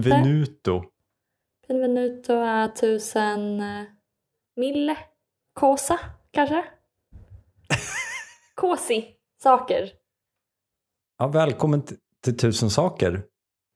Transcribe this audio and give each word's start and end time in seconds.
Benvenuto. 0.00 0.84
Benvenuto 1.68 2.32
a 2.32 2.68
tusen 2.80 3.60
eh, 3.60 3.84
mille 4.56 4.96
cosa, 5.52 5.98
kanske? 6.30 6.64
Kosi 8.54 9.04
saker. 9.42 9.90
Ja, 11.18 11.28
välkommen 11.28 11.82
till 12.24 12.36
Tusen 12.36 12.70
saker 12.70 13.22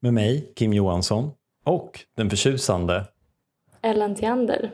med 0.03 0.15
mig, 0.15 0.53
Kim 0.57 0.73
Johansson, 0.73 1.31
och 1.65 2.01
den 2.17 2.31
förtjusande. 2.31 3.09
Ellen 3.83 4.15
Theander. 4.15 4.71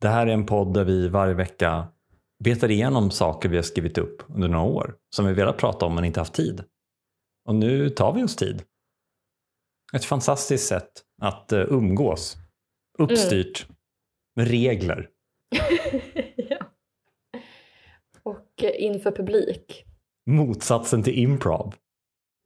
Det 0.00 0.08
här 0.08 0.26
är 0.26 0.30
en 0.32 0.46
podd 0.46 0.74
där 0.74 0.84
vi 0.84 1.08
varje 1.08 1.34
vecka 1.34 1.88
betar 2.44 2.70
igenom 2.70 3.10
saker 3.10 3.48
vi 3.48 3.56
har 3.56 3.62
skrivit 3.62 3.98
upp 3.98 4.22
under 4.28 4.48
några 4.48 4.64
år 4.64 4.94
som 5.16 5.26
vi 5.26 5.32
velat 5.32 5.56
prata 5.56 5.86
om 5.86 5.94
men 5.94 6.04
inte 6.04 6.20
haft 6.20 6.34
tid. 6.34 6.64
Och 7.48 7.54
nu 7.54 7.90
tar 7.90 8.12
vi 8.12 8.22
oss 8.22 8.36
tid. 8.36 8.62
Ett 9.94 10.04
fantastiskt 10.04 10.66
sätt 10.66 10.90
att 11.22 11.52
eh, 11.52 11.60
umgås. 11.60 12.36
Uppstyrt. 12.98 13.66
Med 14.36 14.48
regler. 14.48 15.08
ja. 16.36 16.58
Och 18.22 18.62
eh, 18.62 18.84
inför 18.84 19.10
publik. 19.10 19.84
Motsatsen 20.26 21.02
till 21.02 21.18
improv. 21.18 21.74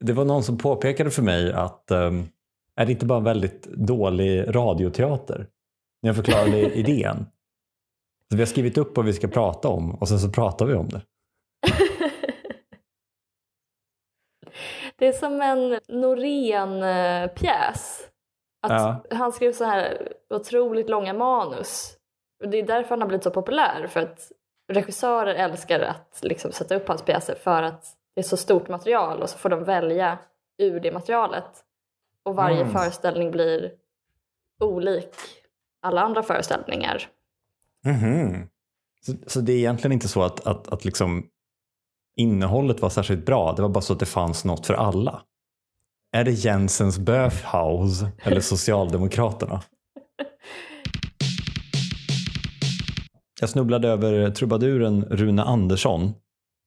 Det 0.04 0.12
var 0.12 0.24
någon 0.24 0.42
som 0.42 0.58
påpekade 0.58 1.10
för 1.10 1.22
mig 1.22 1.52
att 1.52 1.90
um, 1.90 2.28
är 2.76 2.86
det 2.86 2.92
inte 2.92 3.06
bara 3.06 3.18
en 3.18 3.24
väldigt 3.24 3.62
dålig 3.62 4.44
radioteater? 4.48 5.48
När 6.02 6.08
jag 6.08 6.16
förklarade 6.16 6.58
idén. 6.74 7.26
Så 8.30 8.36
vi 8.36 8.42
har 8.42 8.46
skrivit 8.46 8.78
upp 8.78 8.96
vad 8.96 9.06
vi 9.06 9.12
ska 9.12 9.28
prata 9.28 9.68
om 9.68 9.94
och 9.94 10.08
sen 10.08 10.20
så 10.20 10.30
pratar 10.30 10.66
vi 10.66 10.74
om 10.74 10.88
det. 10.88 11.02
Det 14.98 15.06
är 15.06 15.12
som 15.12 15.40
en 15.40 15.80
Norén-pjäs. 15.88 18.00
Att 18.62 18.70
Ja. 18.72 19.04
Han 19.16 19.32
skrev 19.32 19.52
så 19.52 19.64
här 19.64 20.12
otroligt 20.30 20.90
långa 20.90 21.12
manus. 21.14 21.96
Och 22.42 22.48
det 22.48 22.58
är 22.58 22.62
därför 22.66 22.90
han 22.90 23.00
har 23.00 23.08
blivit 23.08 23.24
så 23.24 23.30
populär. 23.30 23.86
För 23.86 24.00
att 24.00 24.32
regissörer 24.72 25.34
älskar 25.34 25.80
att 25.80 26.18
liksom 26.22 26.52
sätta 26.52 26.74
upp 26.76 26.88
hans 26.88 27.02
pjäser 27.02 27.34
för 27.34 27.62
att 27.62 27.84
det 28.14 28.20
är 28.20 28.24
så 28.24 28.36
stort 28.36 28.68
material 28.68 29.22
och 29.22 29.30
så 29.30 29.38
får 29.38 29.48
de 29.48 29.64
välja 29.64 30.18
ur 30.58 30.80
det 30.80 30.92
materialet. 30.92 31.64
Och 32.22 32.36
varje 32.36 32.60
Mm. 32.60 32.72
föreställning 32.72 33.30
blir 33.30 33.72
olik 34.60 35.14
alla 35.82 36.00
andra 36.00 36.22
föreställningar. 36.22 37.08
Mhm. 37.84 38.48
Så, 39.00 39.12
så 39.26 39.40
det 39.40 39.52
är 39.52 39.56
egentligen 39.56 39.92
inte 39.92 40.08
så 40.08 40.22
att, 40.22 40.46
att, 40.46 40.68
att 40.72 40.84
liksom 40.84 41.26
innehållet 42.18 42.82
var 42.82 42.90
särskilt 42.90 43.26
bra. 43.26 43.52
Det 43.52 43.62
var 43.62 43.68
bara 43.68 43.80
så 43.80 43.92
att 43.92 44.00
det 44.00 44.06
fanns 44.06 44.44
något 44.44 44.66
för 44.66 44.74
alla. 44.74 45.22
Är 46.16 46.24
det 46.24 46.30
Jensens 46.30 46.98
Böfhaus 46.98 48.04
eller 48.22 48.40
Socialdemokraterna? 48.40 49.62
Jag 53.40 53.50
snubblade 53.50 53.88
över 53.88 54.30
trubaduren 54.30 55.04
Rune 55.04 55.42
Andersson. 55.42 56.12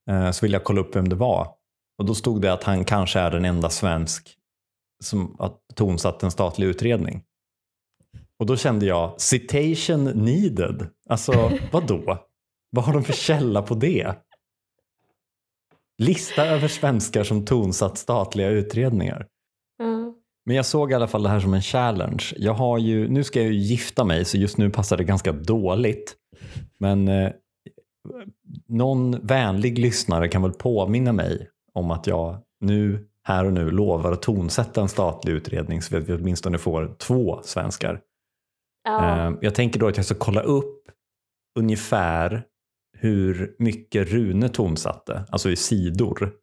Eh, 0.10 0.32
så 0.32 0.46
ville 0.46 0.56
jag 0.56 0.64
kolla 0.64 0.82
upp 0.82 0.96
vem 0.96 1.10
det 1.10 1.16
var. 1.16 1.48
Och 1.98 2.06
då 2.06 2.16
stod 2.16 2.42
det 2.42 2.54
att 2.54 2.64
han 2.64 2.86
kanske 2.86 3.20
är 3.20 3.32
den 3.32 3.46
enda 3.46 3.70
svensk 3.70 4.38
som 5.04 5.36
har 5.40 5.54
tonsatt 5.76 6.24
en 6.24 6.32
statlig 6.32 6.68
utredning. 6.68 7.24
Och 8.40 8.46
då 8.46 8.58
kände 8.58 8.86
jag, 8.86 9.22
citation 9.22 10.04
needed. 10.04 10.88
Alltså, 11.10 11.52
vad 11.72 11.88
då? 11.88 12.28
Vad 12.70 12.86
har 12.86 12.94
de 12.94 13.04
för 13.04 13.14
källa 13.14 13.62
på 13.62 13.76
det? 13.76 14.16
Lista 16.02 16.46
över 16.46 16.68
svenskar 16.68 17.24
som 17.24 17.46
tonsatt 17.46 17.98
statliga 17.98 18.50
utredningar. 18.50 19.28
Mm. 19.84 20.14
Men 20.46 20.56
jag 20.56 20.66
såg 20.66 20.92
i 20.92 20.94
alla 20.94 21.08
fall 21.08 21.24
det 21.24 21.30
här 21.30 21.40
som 21.40 21.54
en 21.54 21.62
challenge. 21.62 22.24
Jag 22.38 22.54
har 22.54 22.78
ju, 22.78 23.10
nu 23.10 23.24
ska 23.24 23.42
jag 23.42 23.52
ju 23.52 23.60
gifta 23.60 24.04
mig 24.04 24.26
så 24.26 24.38
just 24.38 24.58
nu 24.58 24.70
passar 24.70 24.98
det 24.98 25.04
ganska 25.04 25.32
dåligt. 25.32 26.16
Men 26.80 27.08
eh, 27.08 27.32
någon 28.68 29.28
vänlig 29.28 29.80
lyssnare 29.80 30.28
kan 30.28 30.42
väl 30.42 30.52
påminna 30.52 31.12
mig 31.14 31.50
om 31.74 31.92
att 31.92 32.08
jag 32.08 32.38
nu, 32.60 33.08
här 33.24 33.46
och 33.46 33.54
nu, 33.54 33.72
lovar 33.72 34.12
att 34.12 34.22
tonsätta 34.22 34.82
en 34.82 34.90
statlig 34.90 35.34
utredning 35.34 35.82
så 35.82 35.98
att 35.98 36.10
vi 36.10 36.14
åtminstone 36.14 36.58
får 36.58 36.96
två 37.00 37.40
svenskar. 37.44 38.02
Ja. 38.84 39.28
Eh, 39.28 39.34
Jag 39.42 39.56
tänker 39.56 39.80
då 39.80 39.88
att 39.88 39.98
jag 39.98 40.06
ska 40.06 40.16
kolla 40.16 40.42
upp 40.42 40.78
ungefär 41.60 42.44
hur 43.02 43.56
mycket 43.60 44.08
Rune 44.08 44.50
tonsatte, 44.50 45.24
alltså 45.32 45.50
i 45.50 45.56
sidor. 45.56 46.34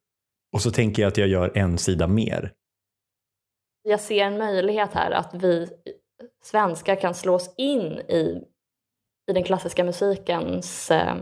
Och 0.52 0.62
så 0.62 0.70
tänker 0.70 1.02
jag 1.02 1.08
att 1.08 1.16
jag 1.16 1.28
gör 1.28 1.52
en 1.54 1.78
sida 1.78 2.06
mer. 2.06 2.52
Jag 3.82 4.00
ser 4.00 4.24
en 4.24 4.38
möjlighet 4.38 4.92
här 4.92 5.10
att 5.10 5.34
vi 5.34 5.68
svenskar 6.42 6.96
kan 6.96 7.14
slås 7.14 7.54
in 7.56 7.82
i, 7.92 8.42
i 9.30 9.32
den 9.32 9.44
klassiska 9.44 9.84
musikens 9.84 10.90
eh, 10.90 11.16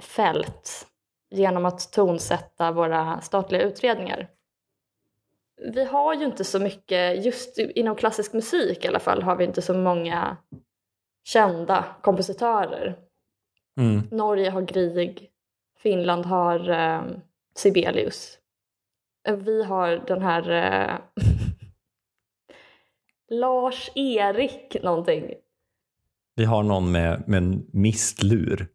fält 0.00 0.86
genom 1.30 1.64
att 1.64 1.92
tonsätta 1.92 2.72
våra 2.72 3.20
statliga 3.20 3.62
utredningar. 3.62 4.30
Vi 5.74 5.84
har 5.84 6.14
ju 6.14 6.24
inte 6.24 6.44
så 6.44 6.58
mycket, 6.58 7.24
just 7.24 7.58
inom 7.58 7.96
klassisk 7.96 8.32
musik 8.32 8.84
i 8.84 8.88
alla 8.88 9.00
fall, 9.00 9.22
har 9.22 9.36
vi 9.36 9.44
inte 9.44 9.62
så 9.62 9.74
många 9.74 10.36
kända 11.24 11.84
kompositörer. 12.02 13.03
Mm. 13.80 14.08
Norge 14.10 14.50
har 14.50 14.62
Grieg, 14.62 15.30
Finland 15.78 16.26
har 16.26 16.70
eh, 16.70 17.02
Sibelius. 17.54 18.38
Vi 19.38 19.64
har 19.64 19.90
den 20.06 20.22
här 20.22 20.50
eh, 20.50 20.98
Lars-Erik 23.30 24.76
någonting. 24.82 25.34
Vi 26.36 26.44
har 26.44 26.62
någon 26.62 26.92
med, 26.92 27.24
med 27.26 27.38
en 27.38 27.66
mistlur. 27.72 28.66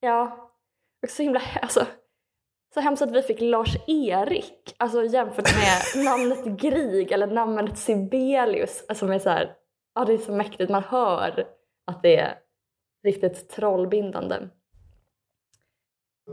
Ja, 0.00 0.50
och 1.02 1.10
så 1.10 1.22
himla 1.22 1.42
alltså, 1.62 1.86
så 2.74 2.80
hemskt 2.80 3.02
att 3.02 3.12
vi 3.12 3.22
fick 3.22 3.40
Lars-Erik, 3.40 4.74
alltså 4.76 5.04
jämfört 5.04 5.48
med 5.54 6.04
namnet 6.04 6.44
Grieg 6.60 7.12
eller 7.12 7.26
namnet 7.26 7.78
Sibelius, 7.78 8.84
alltså 8.88 9.06
med 9.06 9.22
så 9.22 9.30
här, 9.30 9.54
ja 9.94 10.04
det 10.04 10.12
är 10.12 10.18
så 10.18 10.32
mäktigt, 10.32 10.70
man 10.70 10.82
hör 10.82 11.46
att 11.86 12.02
det 12.02 12.16
är 12.16 12.38
riktigt 13.04 13.48
trollbindande. 13.48 14.48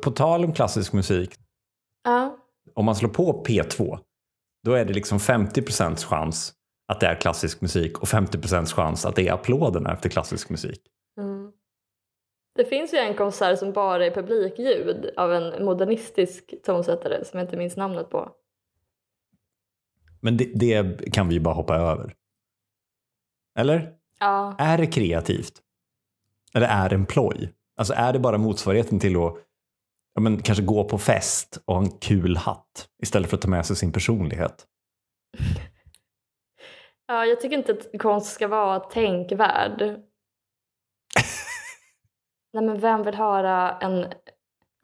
På 0.04 0.12
tal 0.12 0.46
om 0.46 0.54
klassisk 0.54 0.94
musik, 0.94 1.36
Ja, 2.04 2.38
om 2.74 2.86
man 2.86 2.96
slår 2.96 3.10
på 3.10 3.44
P2, 3.48 4.00
då 4.64 4.74
är 4.74 4.86
det 4.86 4.94
liksom 4.94 5.18
50% 5.18 5.96
chans 5.96 6.54
att 6.88 7.00
det 7.00 7.08
är 7.08 7.16
klassisk 7.16 7.62
musik 7.62 7.98
och 7.98 8.08
50% 8.08 8.66
chans 8.66 9.06
att 9.06 9.16
det 9.16 9.28
är 9.28 9.34
applåderna 9.34 9.94
efter 9.94 10.10
klassisk 10.10 10.50
musik. 10.50 10.82
Mm. 11.18 11.52
Det 12.56 12.66
finns 12.66 12.94
ju 12.94 12.98
en 12.98 13.14
konsert 13.14 13.60
som 13.60 13.72
bara 13.72 14.06
är 14.06 14.12
publikljud 14.12 15.10
av 15.18 15.34
en 15.34 15.66
modernistisk 15.66 16.54
tonsättare 16.64 17.26
som 17.26 17.40
jag 17.40 17.48
inte 17.48 17.58
minns 17.58 17.78
namnet 17.78 18.10
på. 18.10 18.32
Men 20.22 20.38
det, 20.38 20.52
det 20.56 21.12
kan 21.14 21.28
vi 21.28 21.34
ju 21.34 21.40
bara 21.40 21.54
hoppa 21.54 21.76
över. 21.76 22.16
Eller? 23.56 23.94
Ja, 24.20 24.56
Är 24.60 24.78
det 24.78 24.88
kreativt? 24.88 25.62
Eller 26.56 26.68
är 26.68 26.94
en 26.94 27.06
ploj? 27.06 27.54
Alltså 27.78 27.94
är 27.94 28.14
det 28.14 28.20
bara 28.20 28.38
motsvarigheten 28.38 29.00
till 29.00 29.16
att 29.16 29.38
ja, 30.14 30.22
men, 30.22 30.42
kanske 30.42 30.64
gå 30.64 30.84
på 30.84 30.98
fest 30.98 31.62
och 31.66 31.76
ha 31.76 31.82
en 31.82 31.92
kul 31.92 32.38
hatt 32.38 32.88
istället 33.04 33.30
för 33.30 33.38
att 33.38 33.42
ta 33.42 33.50
med 33.50 33.66
sig 33.66 33.76
sin 33.76 33.92
personlighet? 33.92 34.68
ja 37.08 37.26
jag 37.26 37.42
tycker 37.42 37.58
inte 37.58 37.72
att 37.72 38.02
konst 38.02 38.34
ska 38.34 38.48
vara 38.48 38.80
tänkvärd. 38.80 39.82
Nej 42.54 42.64
men 42.64 42.80
vem 42.80 43.04
vill 43.04 43.16
höra 43.16 43.78
en 43.78 44.14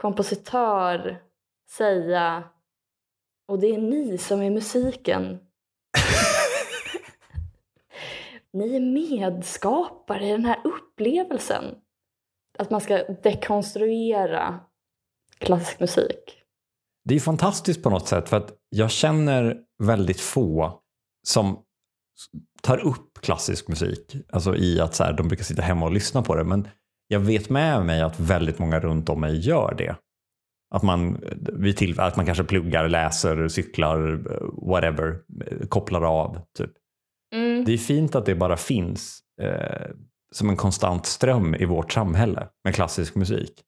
kompositör 0.01 1.21
säga 1.69 2.43
och 3.47 3.59
det 3.59 3.67
är 3.67 3.77
ni 3.77 4.17
som 4.17 4.41
är 4.41 4.49
musiken. 4.49 5.46
Ni 8.57 8.75
är 8.75 8.79
medskapare 8.79 10.27
i 10.27 10.31
den 10.31 10.45
här 10.45 10.61
upplevelsen. 10.63 11.63
Att 12.57 12.69
man 12.69 12.81
ska 12.81 12.97
dekonstruera 13.23 14.59
klassisk 15.37 15.79
musik. 15.79 16.43
Det 17.05 17.15
är 17.15 17.19
fantastiskt 17.19 17.83
på 17.83 17.89
något 17.89 18.07
sätt 18.07 18.29
för 18.29 18.37
att 18.37 18.53
jag 18.69 18.91
känner 18.91 19.57
väldigt 19.83 20.19
få 20.19 20.81
som 21.27 21.63
tar 22.61 22.77
upp 22.77 23.21
klassisk 23.21 23.67
musik. 23.67 24.15
Alltså 24.29 24.55
i 24.55 24.81
att 24.81 24.95
så 24.95 25.03
här, 25.03 25.13
de 25.13 25.27
brukar 25.27 25.43
sitta 25.43 25.61
hemma 25.61 25.85
och 25.85 25.91
lyssna 25.91 26.21
på 26.21 26.35
det. 26.35 26.43
Men 26.43 26.67
jag 27.07 27.19
vet 27.19 27.49
med 27.49 27.85
mig 27.85 28.01
att 28.01 28.19
väldigt 28.19 28.59
många 28.59 28.79
runt 28.79 29.09
om 29.09 29.21
mig 29.21 29.39
gör 29.39 29.75
det. 29.77 29.95
Att 30.75 30.83
man, 30.83 31.23
vid 31.53 31.77
till, 31.77 31.99
att 31.99 32.15
man 32.15 32.25
kanske 32.25 32.43
pluggar, 32.43 32.89
läser, 32.89 33.47
cyklar, 33.47 34.23
whatever, 34.67 35.19
kopplar 35.69 36.21
av. 36.21 36.39
Typ. 36.57 36.71
Mm. 37.57 37.65
Det 37.65 37.73
är 37.73 37.77
fint 37.77 38.15
att 38.15 38.25
det 38.25 38.35
bara 38.35 38.57
finns 38.57 39.19
eh, 39.41 39.91
som 40.31 40.49
en 40.49 40.57
konstant 40.57 41.05
ström 41.05 41.55
i 41.55 41.65
vårt 41.65 41.93
samhälle 41.93 42.47
med 42.63 42.75
klassisk 42.75 43.15
musik. 43.15 43.63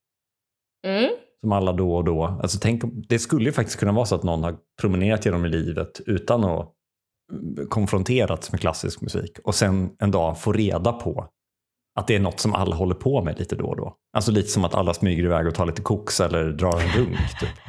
Mm. 0.88 1.12
som 1.42 1.52
alla 1.52 1.74
då 1.74 1.96
och 1.96 2.04
då. 2.04 2.24
Alltså 2.24 2.60
tänk, 2.62 2.84
det 3.10 3.20
skulle 3.20 3.46
ju 3.46 3.52
faktiskt 3.52 3.80
kunna 3.80 3.92
vara 3.92 4.06
så 4.06 4.16
att 4.16 4.24
någon 4.24 4.44
har 4.44 4.58
promenerat 4.82 5.26
genom 5.26 5.46
livet 5.46 6.02
utan 6.06 6.44
att 6.44 6.74
mm, 7.32 7.68
konfronterats 7.70 8.52
med 8.52 8.62
klassisk 8.62 9.02
musik 9.02 9.40
och 9.44 9.56
sen 9.56 9.96
en 10.00 10.12
dag 10.12 10.42
få 10.42 10.54
reda 10.54 10.94
på 10.94 11.30
att 12.00 12.08
det 12.08 12.16
är 12.16 12.20
något 12.20 12.40
som 12.40 12.54
alla 12.54 12.76
håller 12.76 12.96
på 12.96 13.24
med 13.24 13.40
lite 13.40 13.56
då 13.56 13.66
och 13.66 13.78
då. 13.78 13.96
Alltså 14.14 14.32
lite 14.32 14.48
som 14.48 14.66
att 14.66 14.76
alla 14.76 14.94
smyger 14.94 15.24
iväg 15.24 15.48
och 15.48 15.56
tar 15.56 15.66
lite 15.66 15.82
koks 15.82 16.20
eller 16.20 16.50
drar 16.50 16.80
en 16.80 16.90
runk. 16.90 17.40
Typ. 17.40 17.50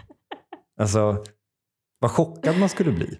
Alltså, 0.80 1.24
vad 1.98 2.10
chockad 2.10 2.58
man 2.58 2.68
skulle 2.68 2.92
bli. 2.92 3.18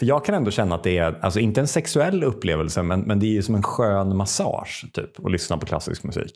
För 0.00 0.06
jag 0.06 0.24
kan 0.24 0.34
ändå 0.34 0.50
känna 0.50 0.74
att 0.74 0.82
det 0.82 0.98
är, 0.98 1.18
alltså 1.24 1.40
inte 1.40 1.60
en 1.60 1.66
sexuell 1.66 2.24
upplevelse, 2.24 2.82
men, 2.82 3.00
men 3.00 3.20
det 3.20 3.26
är 3.26 3.30
ju 3.30 3.42
som 3.42 3.54
en 3.54 3.62
skön 3.62 4.16
massage 4.16 4.86
typ, 4.92 5.24
att 5.24 5.32
lyssna 5.32 5.58
på 5.58 5.66
klassisk 5.66 6.04
musik. 6.04 6.32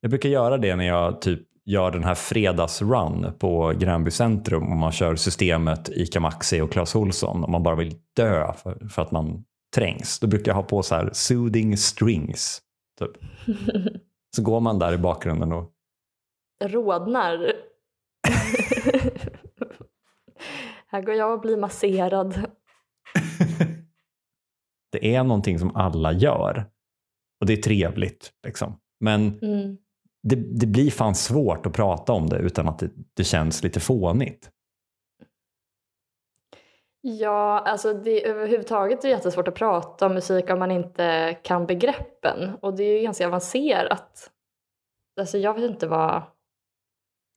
Jag 0.00 0.10
brukar 0.10 0.28
göra 0.28 0.58
det 0.58 0.76
när 0.76 0.84
jag 0.84 1.20
typ 1.20 1.40
gör 1.64 1.90
den 1.90 2.04
här 2.04 2.14
fredagsrun 2.14 3.32
på 3.38 3.72
Gränby 3.78 4.10
centrum 4.10 4.62
och 4.62 4.76
man 4.76 4.92
kör 4.92 5.16
systemet 5.16 5.88
ICA 5.88 6.20
Maxi 6.20 6.60
och 6.60 6.72
Clas 6.72 6.94
Ohlson 6.94 7.44
och 7.44 7.50
man 7.50 7.62
bara 7.62 7.74
vill 7.74 7.94
dö 8.16 8.52
för, 8.52 8.88
för 8.88 9.02
att 9.02 9.10
man 9.10 9.44
trängs. 9.74 10.18
Då 10.20 10.26
brukar 10.26 10.50
jag 10.50 10.56
ha 10.56 10.62
på 10.62 10.82
så 10.82 10.94
här 10.94 11.10
soothing 11.12 11.76
strings. 11.76 12.62
Typ. 12.98 13.10
Så 14.36 14.42
går 14.42 14.60
man 14.60 14.78
där 14.78 14.92
i 14.92 14.98
bakgrunden 14.98 15.52
och 15.52 15.72
Rodnar. 16.64 17.52
Här 20.86 21.02
går 21.02 21.14
jag 21.14 21.32
och 21.32 21.40
blir 21.40 21.56
masserad. 21.56 22.46
det 24.92 25.14
är 25.14 25.24
någonting 25.24 25.58
som 25.58 25.76
alla 25.76 26.12
gör. 26.12 26.70
Och 27.40 27.46
det 27.46 27.52
är 27.52 27.62
trevligt. 27.62 28.32
Liksom. 28.46 28.80
Men 29.00 29.38
Mm. 29.42 29.76
det, 30.22 30.36
det 30.36 30.66
blir 30.66 30.90
fan 30.90 31.14
svårt 31.14 31.66
att 31.66 31.72
prata 31.72 32.12
om 32.12 32.28
det 32.28 32.38
utan 32.38 32.68
att 32.68 32.78
det, 32.78 32.90
det 33.14 33.24
känns 33.24 33.62
lite 33.62 33.80
fånigt. 33.80 34.50
Ja, 37.00 37.58
alltså 37.58 37.94
det 37.94 38.26
överhuvudtaget 38.26 39.04
är 39.04 39.08
jättesvårt 39.08 39.48
att 39.48 39.54
prata 39.54 40.06
om 40.06 40.14
musik 40.14 40.50
om 40.50 40.58
man 40.58 40.70
inte 40.70 41.38
kan 41.42 41.66
begreppen. 41.66 42.54
Och 42.62 42.76
det 42.76 42.84
är 42.84 42.96
ju 42.96 43.02
ganska 43.02 43.26
avancerat. 43.26 44.30
Alltså 45.20 45.38
jag 45.38 45.54
vet 45.54 45.70
inte 45.70 45.86
vad 45.86 46.22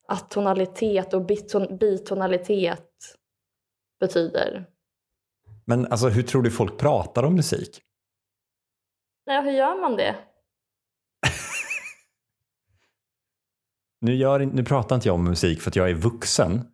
atonalitet 0.07 1.13
och 1.13 1.25
biton, 1.25 1.77
bitonalitet 1.77 3.15
betyder. 3.99 4.65
Men 5.69 5.85
alltså, 5.85 6.09
hur 6.09 6.23
tror 6.23 6.41
du 6.41 6.51
folk 6.51 6.77
pratar 6.77 7.23
om 7.23 7.35
musik? 7.35 7.81
Nej, 9.25 9.43
hur 9.43 9.51
gör 9.51 9.81
man 9.81 9.95
det? 9.95 10.15
Nu, 14.01 14.15
gör, 14.15 14.39
nu 14.39 14.63
pratar 14.63 14.95
inte 14.95 15.07
jag 15.07 15.15
om 15.15 15.23
musik 15.23 15.61
för 15.61 15.71
att 15.71 15.75
jag 15.75 15.89
är 15.89 15.93
vuxen. 15.93 16.67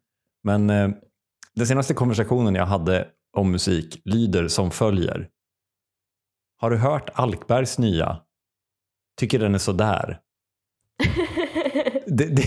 Men 0.43 0.69
eh, 0.69 0.89
den 1.55 1.67
senaste 1.67 1.93
konversationen 1.93 2.55
jag 2.55 2.65
hade 2.65 3.07
om 3.37 3.51
musik 3.51 4.01
lyder 4.05 4.47
som 4.47 4.71
följer. 4.71 5.29
Har 6.57 6.69
du 6.69 6.77
hört 6.77 7.09
Alkbergs 7.13 7.77
nya? 7.79 8.21
Tycker 9.17 9.39
den 9.39 9.55
är 9.55 9.59
sådär. 9.59 10.21
Det, 12.07 12.35
det, 12.35 12.43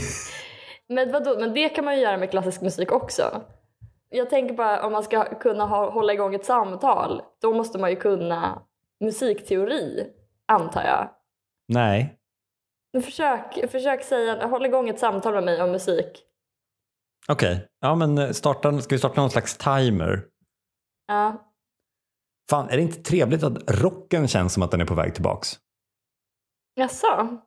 Men 0.88 1.12
vadå, 1.12 1.40
men 1.40 1.54
det 1.54 1.68
kan 1.68 1.84
man 1.84 1.96
ju 1.96 2.02
göra 2.02 2.16
med 2.16 2.30
klassisk 2.30 2.60
musik 2.60 2.92
också. 2.92 3.42
Jag 4.10 4.30
tänker 4.30 4.54
bara 4.54 4.86
om 4.86 4.92
man 4.92 5.02
ska 5.02 5.24
kunna 5.24 5.66
ha, 5.66 5.90
hålla 5.90 6.12
igång 6.12 6.34
ett 6.34 6.44
samtal, 6.44 7.22
då 7.40 7.54
måste 7.54 7.78
man 7.78 7.90
ju 7.90 7.96
kunna 7.96 8.62
musikteori, 9.04 10.06
antar 10.46 10.82
jag. 10.82 11.10
nej, 11.68 12.18
försök, 13.02 13.70
försök 13.70 14.04
säga, 14.04 14.46
håll 14.46 14.66
igång 14.66 14.88
ett 14.88 14.98
samtal 14.98 15.34
med 15.34 15.44
mig 15.44 15.62
om 15.62 15.70
musik. 15.70 16.24
okej. 17.28 17.68
Ja, 17.80 17.94
men 17.94 18.18
eh, 18.18 18.30
starta, 18.30 18.80
ska 18.80 18.94
vi 18.94 18.98
starta 18.98 19.20
någon 19.20 19.30
slags 19.30 19.56
timer? 19.58 20.24
Ja. 21.06 21.44
Fan, 22.50 22.68
är 22.68 22.76
det 22.76 22.82
inte 22.82 23.02
trevligt 23.02 23.42
att 23.42 23.70
rocken 23.82 24.28
känns 24.28 24.52
som 24.52 24.62
att 24.62 24.70
den 24.70 24.80
är 24.80 24.84
på 24.84 24.94
väg 24.94 25.14
tillbaks? 25.14 25.58
Jaså? 26.74 27.38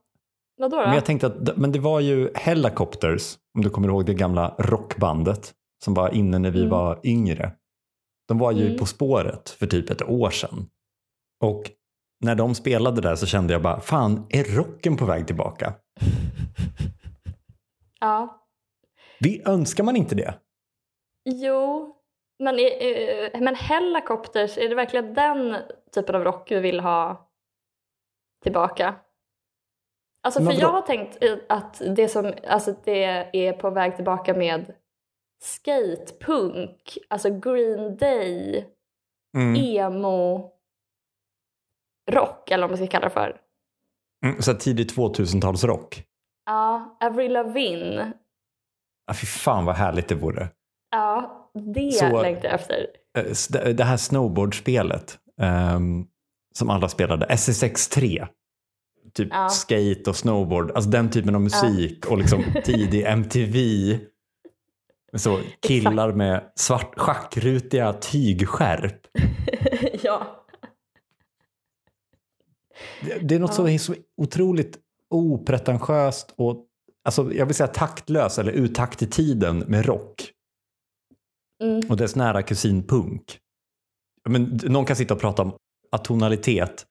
Vadå 0.57 0.77
då? 0.77 0.83
Men 0.83 0.93
jag 0.93 1.05
tänkte 1.05 1.27
att 1.27 1.57
men 1.57 1.71
det 1.71 1.79
var 1.79 1.99
ju 1.99 2.31
Hellacopters, 2.35 3.37
om 3.55 3.61
du 3.61 3.69
kommer 3.69 3.87
ihåg 3.87 4.05
det 4.05 4.13
gamla 4.13 4.55
rockbandet 4.59 5.53
som 5.83 5.93
var 5.93 6.09
inne 6.09 6.39
när 6.39 6.51
vi 6.51 6.59
Mm. 6.59 6.69
var 6.69 6.99
yngre. 7.03 7.51
De 8.27 8.37
var 8.39 8.51
ju 8.51 8.65
Mm. 8.65 8.77
På 8.77 8.85
spåret 8.85 9.49
för 9.49 9.67
typ 9.67 9.89
ett 9.89 10.01
år 10.01 10.29
sedan. 10.29 10.69
Och 11.43 11.63
när 12.23 12.35
de 12.35 12.55
spelade 12.55 13.01
där 13.01 13.15
så 13.15 13.25
kände 13.25 13.53
jag 13.53 13.61
bara, 13.61 13.79
fan, 13.79 14.25
är 14.29 14.43
rocken 14.43 14.97
på 14.97 15.05
väg 15.05 15.27
tillbaka? 15.27 15.73
Ja. 17.99 18.47
Vi, 19.19 19.41
önskar 19.45 19.83
man 19.83 19.95
inte 19.95 20.15
det? 20.15 20.33
Jo, 21.25 21.95
men, 22.39 22.55
men 23.43 23.55
Hellacopters, 23.55 24.57
är 24.57 24.69
det 24.69 24.75
verkligen 24.75 25.13
den 25.13 25.55
typen 25.95 26.15
av 26.15 26.23
rock 26.23 26.51
vi 26.51 26.59
vill 26.59 26.79
ha 26.79 27.29
tillbaka? 28.43 28.95
Alltså 30.23 30.45
för 30.45 30.53
jag 30.59 30.71
har 30.71 30.81
tänkt 30.81 31.17
att 31.49 31.81
det, 31.95 32.07
som, 32.07 32.33
alltså 32.47 32.75
det 32.83 33.03
är 33.47 33.53
på 33.53 33.69
väg 33.69 33.95
tillbaka 33.95 34.33
med 34.33 34.73
skatepunk, 35.43 36.97
alltså 37.07 37.29
Green 37.39 37.97
Day, 37.97 38.65
Mm. 39.37 39.55
emo, 39.55 40.51
rock 42.11 42.51
eller 42.51 42.63
vad 42.63 42.69
man 42.69 42.77
ska 42.77 42.87
kalla 42.87 43.05
det 43.07 43.13
för. 43.13 43.37
Mm, 44.25 44.41
så 44.41 44.53
tidigt 44.53 44.95
2000-talsrock. 44.95 46.03
Ja, 46.45 46.97
Avril 46.99 47.33
Lavigne. 47.33 48.13
Ja, 49.07 49.13
fy 49.13 49.27
fan 49.27 49.65
vad 49.65 49.75
härligt 49.75 50.07
det 50.07 50.15
vore. 50.15 50.49
Ja, 50.91 51.37
det 51.75 51.91
Så- 51.91 52.21
längtar 52.21 52.43
jag 52.49 52.53
efter. 52.53 52.87
Eh, 53.17 53.73
det 53.73 53.83
här 53.83 53.97
snowboardspelet 53.97 55.19
ehm, 55.41 56.05
som 56.53 56.69
alla 56.69 56.89
spelade, 56.89 57.25
SSX3. 57.25 58.27
Typ 59.13 59.27
Ja. 59.31 59.49
skate 59.49 60.03
och 60.09 60.15
snowboard, 60.15 60.71
alltså 60.71 60.89
den 60.89 61.09
typen 61.09 61.35
av 61.35 61.41
musik 61.41 62.05
och 62.05 62.17
liksom 62.17 62.43
tidig 62.65 63.03
MTV. 63.05 63.57
Så 65.17 65.39
killar 65.67 66.13
med 66.13 66.51
svart, 66.55 66.99
schackrutiga 66.99 67.93
tygskärp. 67.93 69.07
ja. 70.03 70.45
Det, 73.01 73.19
det 73.19 73.35
är 73.35 73.39
något 73.39 73.53
så, 73.53 73.77
så 73.77 73.95
otroligt 74.17 74.77
opretentiöst 75.09 76.33
och 76.37 76.65
alltså, 77.05 77.33
jag 77.33 77.45
vill 77.45 77.55
säga 77.55 77.67
taktlös 77.67 78.39
eller 78.39 78.51
utakt 78.51 79.01
i 79.01 79.07
tiden 79.07 79.59
med 79.59 79.85
rock 79.85 80.31
Mm. 81.63 81.81
och 81.89 81.97
dess 81.97 82.15
nära 82.15 82.41
kusin 82.43 82.87
punk. 82.87 83.39
Men 84.29 84.59
någon 84.63 84.85
kan 84.85 84.95
sitta 84.95 85.13
och 85.13 85.19
prata 85.19 85.41
om 85.41 85.53
atonalitet. 85.91 86.85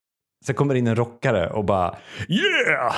Sen 0.45 0.55
kommer 0.55 0.75
in 0.75 0.87
en 0.87 0.95
rockare 0.95 1.49
och 1.49 1.65
bara 1.65 1.97
yeah! 2.29 2.95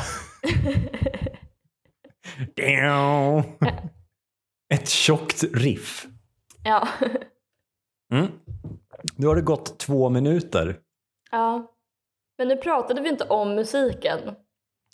Damn. 2.56 3.44
Ett 4.84 4.90
tjockt 4.90 5.44
riff. 5.54 6.08
ja. 6.64 6.88
Mm. 8.14 8.28
Nu 9.16 9.28
har 9.28 9.36
det 9.36 9.42
gått 9.42 9.78
två 9.80 10.10
minuter. 10.10 10.80
ja. 11.32 11.70
Men 12.38 12.48
nu 12.48 12.56
pratade 12.58 13.02
vi 13.02 13.10
inte 13.10 13.24
om 13.24 13.56
musiken. 13.56 14.20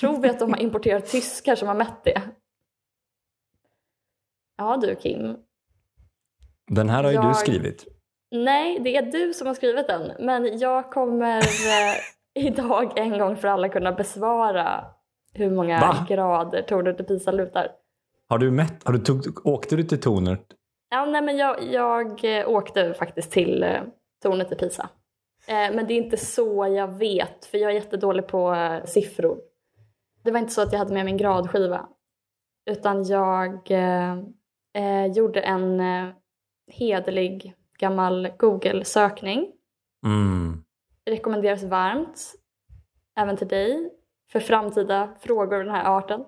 Tror 0.00 0.20
vi 0.20 0.28
att 0.28 0.38
de 0.38 0.52
har 0.52 0.60
importerat 0.60 1.06
tyskar 1.06 1.56
som 1.56 1.68
har 1.68 1.74
mätt 1.74 2.04
det? 2.04 2.22
Ja 4.56 4.76
du 4.76 4.96
Kim. 4.96 5.36
Den 6.66 6.88
här 6.88 7.04
har 7.04 7.10
ju 7.10 7.16
du 7.18 7.22
Jag- 7.24 7.36
skrivit. 7.36 7.86
Nej, 8.30 8.78
det 8.80 8.96
är 8.96 9.02
du 9.02 9.32
som 9.32 9.46
har 9.46 9.54
skrivit 9.54 9.86
den. 9.86 10.12
Men 10.18 10.58
jag 10.58 10.90
kommer 10.90 11.38
eh, 11.38 11.96
idag 12.46 12.92
en 12.98 13.18
gång 13.18 13.36
för 13.36 13.48
alla 13.48 13.68
kunna 13.68 13.92
besvara 13.92 14.84
hur 15.34 15.50
många 15.50 15.80
Va? 15.80 16.06
grader 16.08 16.62
tornet 16.62 17.00
i 17.00 17.04
Pisa 17.04 17.32
lutar. 17.32 17.68
Har 18.28 18.38
du 18.38 18.50
mätt? 18.50 18.84
Har 18.84 18.92
du 18.92 18.98
tog, 18.98 19.46
åkte 19.46 19.76
du 19.76 19.82
till 19.82 20.00
tornet? 20.00 20.46
Ja, 20.90 21.04
nej, 21.04 21.22
men 21.22 21.36
jag, 21.36 21.62
jag 21.62 22.38
eh, 22.38 22.48
åkte 22.48 22.94
faktiskt 22.94 23.32
till 23.32 23.62
eh, 23.62 23.80
tornet 24.22 24.52
i 24.52 24.54
Pisa. 24.54 24.88
Men 25.46 25.86
det 25.86 25.94
är 25.94 25.96
inte 25.96 26.16
så 26.16 26.66
jag 26.76 26.98
vet, 26.98 27.44
för 27.44 27.58
jag 27.58 27.70
är 27.70 27.74
jättedålig 27.74 28.26
på 28.26 28.56
siffror. 28.84 29.38
Det 30.24 30.30
var 30.30 30.38
inte 30.38 30.52
så 30.52 30.62
att 30.62 30.72
jag 30.72 30.78
hade 30.78 30.94
med 30.94 31.04
min 31.04 31.16
gradskiva. 31.16 31.88
Utan 32.70 33.04
jag 33.04 33.70
eh, 33.70 35.06
gjorde 35.14 35.40
en 35.40 35.82
hederlig 36.72 37.54
gammal 37.80 38.28
Google-sökning. 38.38 39.52
Mm. 40.06 40.64
rekommenderas 41.04 41.62
varmt, 41.62 42.34
även 43.16 43.36
till 43.36 43.48
dig, 43.48 43.92
för 44.32 44.40
framtida 44.40 45.14
frågor 45.20 45.58
av 45.58 45.64
den 45.64 45.74
här 45.74 45.98
arten. 45.98 46.24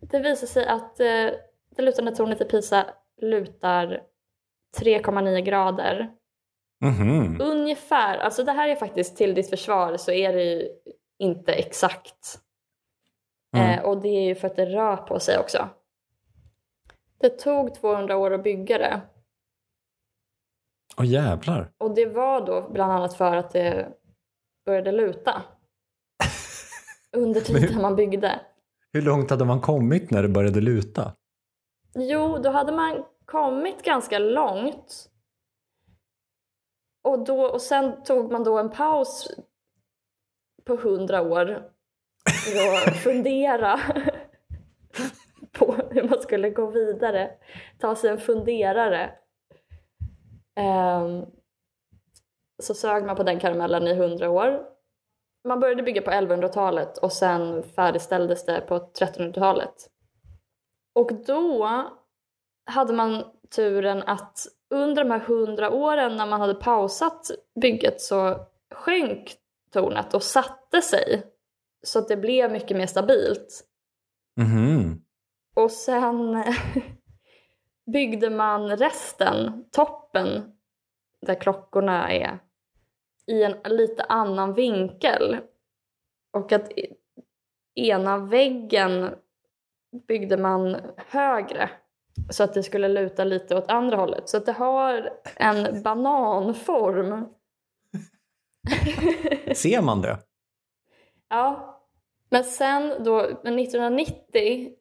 Det 0.00 0.18
visar 0.18 0.46
sig 0.46 0.66
att 0.66 1.00
eh, 1.00 1.30
det 1.76 1.82
lutande 1.82 2.16
tornet 2.16 2.40
i 2.40 2.44
Pisa 2.44 2.86
lutar 3.20 4.02
3,9 4.80 5.40
grader. 5.40 6.12
Mhm. 6.80 7.40
Ungefär, 7.40 8.18
alltså 8.18 8.44
det 8.44 8.52
här 8.52 8.68
är 8.68 8.76
faktiskt 8.76 9.16
till 9.16 9.34
ditt 9.34 9.50
försvar 9.50 9.96
så 9.96 10.12
är 10.12 10.32
det 10.32 10.44
ju 10.44 10.68
inte 11.18 11.52
exakt. 11.52 12.40
Mm. 13.56 13.78
Eh, 13.78 13.84
och 13.84 14.02
det 14.02 14.08
är 14.08 14.22
ju 14.22 14.34
för 14.34 14.46
att 14.46 14.56
det 14.56 14.66
rör 14.66 14.96
på 14.96 15.20
sig 15.20 15.38
också. 15.38 15.68
Det 17.20 17.30
tog 17.30 17.74
200 17.74 18.16
år 18.16 18.30
att 18.30 18.42
bygga 18.44 18.78
det. 18.78 19.00
Åh 20.98 21.06
jävlar. 21.06 21.70
Och 21.78 21.94
det 21.94 22.06
var 22.06 22.46
då 22.46 22.70
bland 22.72 22.92
annat 22.92 23.14
för 23.14 23.36
att 23.36 23.50
det 23.50 23.88
började 24.66 24.92
luta. 24.92 25.42
Under 27.16 27.40
tiden 27.40 27.82
man 27.82 27.96
byggde. 27.96 28.40
Hur 28.92 29.02
långt 29.02 29.30
hade 29.30 29.44
man 29.44 29.60
kommit 29.60 30.10
när 30.10 30.22
det 30.22 30.28
började 30.28 30.60
luta? 30.60 31.12
Jo, 31.94 32.38
då 32.38 32.50
hade 32.50 32.72
man 32.72 33.04
kommit 33.24 33.82
ganska 33.82 34.18
långt. 34.18 35.08
Och, 37.04 37.24
då, 37.24 37.42
och 37.42 37.62
sen 37.62 38.04
tog 38.04 38.32
man 38.32 38.44
då 38.44 38.58
en 38.58 38.70
paus 38.70 39.30
på 40.64 40.76
hundra 40.76 41.22
år 41.22 41.70
för 42.44 42.90
att 42.90 42.96
fundera 43.02 43.80
på 45.52 45.76
hur 45.90 46.08
man 46.08 46.20
skulle 46.20 46.50
gå 46.50 46.66
vidare. 46.66 47.30
Ta 47.78 47.96
sig 47.96 48.10
en 48.10 48.18
funderare. 48.18 49.21
Ehm, 50.56 51.26
så 52.62 52.74
sög 52.74 53.04
man 53.04 53.16
på 53.16 53.22
den 53.22 53.40
karamellen 53.40 53.86
i 53.86 53.94
hundra 53.94 54.30
år. 54.30 54.66
Man 55.48 55.60
började 55.60 55.82
bygga 55.82 56.02
på 56.02 56.10
1100-talet 56.10 56.98
och 56.98 57.12
sen 57.12 57.62
färdigställdes 57.62 58.44
det 58.44 58.60
på 58.60 58.78
1300-talet. 58.78 59.74
Och 60.94 61.14
då 61.26 61.68
hade 62.66 62.92
man 62.92 63.24
turen 63.54 64.02
att 64.02 64.46
under 64.74 65.04
de 65.04 65.10
här 65.10 65.20
hundra 65.20 65.70
åren 65.70 66.16
när 66.16 66.26
man 66.26 66.40
hade 66.40 66.54
pausat 66.54 67.30
bygget 67.60 68.00
så 68.00 68.46
sjönk 68.74 69.34
tornet 69.72 70.14
och 70.14 70.22
satte 70.22 70.82
sig. 70.82 71.22
Så 71.86 71.98
att 71.98 72.08
det 72.08 72.16
blev 72.16 72.52
mycket 72.52 72.76
mer 72.76 72.86
stabilt. 72.86 73.64
Mhm. 74.40 75.04
Och 75.56 75.70
sen 75.70 76.44
byggde 77.86 78.30
man 78.30 78.76
resten, 78.76 79.64
toppen, 79.70 80.52
där 81.20 81.34
klockorna 81.34 82.12
är, 82.12 82.38
i 83.26 83.42
en 83.42 83.56
lite 83.64 84.02
annan 84.02 84.54
vinkel. 84.54 85.38
Och 86.32 86.52
att 86.52 86.72
ena 87.74 88.18
väggen 88.18 89.14
byggde 90.08 90.36
man 90.36 90.76
högre 90.96 91.70
så 92.30 92.44
att 92.44 92.54
det 92.54 92.62
skulle 92.62 92.88
luta 92.88 93.24
lite 93.24 93.56
åt 93.56 93.70
andra 93.70 93.96
hållet. 93.96 94.28
Så 94.28 94.36
att 94.36 94.46
det 94.46 94.52
har 94.52 95.12
en 95.36 95.82
bananform. 95.82 97.28
Ser 99.54 99.82
man 99.82 100.00
det? 100.00 100.18
Ja, 101.28 101.78
men 102.30 102.44
sen 102.44 103.04
då, 103.04 103.40
men 103.42 103.58
1990 103.58 104.72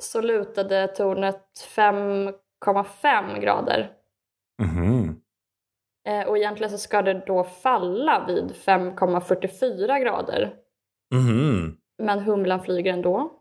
så 0.00 0.20
lutade 0.20 0.88
tornet 0.88 1.42
5,5 1.76 3.40
grader. 3.40 3.90
Eh, 6.08 6.28
och 6.28 6.38
egentligen 6.38 6.70
så 6.70 6.78
ska 6.78 7.02
det 7.02 7.22
då 7.26 7.44
falla 7.44 8.26
vid 8.26 8.54
5,44 8.54 9.98
grader. 9.98 10.54
Mhm. 11.14 11.76
Men 12.02 12.18
humlan 12.18 12.62
flyger 12.62 12.92
ändå. 12.92 13.32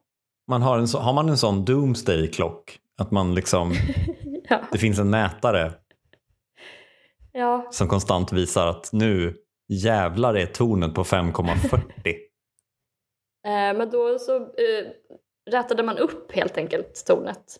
Man 0.47 0.61
har, 0.61 0.77
en 0.77 0.87
så, 0.87 0.99
har 0.99 1.13
man 1.13 1.29
en 1.29 1.37
sån 1.37 1.65
doomsday 1.65 2.27
klock? 2.31 2.79
Att 2.97 3.11
man 3.11 3.35
liksom, 3.35 3.71
Ja. 4.49 4.61
det 4.71 4.77
finns 4.77 4.99
en 4.99 5.09
mätare 5.09 5.71
ja, 7.31 7.67
som 7.71 7.87
konstant 7.87 8.33
visar 8.33 8.67
att 8.67 8.89
nu 8.93 9.35
jävlar 9.67 10.37
är 10.37 10.45
tornet 10.45 10.93
på 10.93 11.03
5,40. 11.03 11.77
eh, 13.45 13.77
men 13.77 13.89
då 13.89 14.19
så 14.19 14.35
eh, 14.35 14.87
rätade 15.45 15.83
man 15.83 15.97
upp 15.97 16.31
helt 16.31 16.57
enkelt 16.57 17.05
tornet 17.05 17.59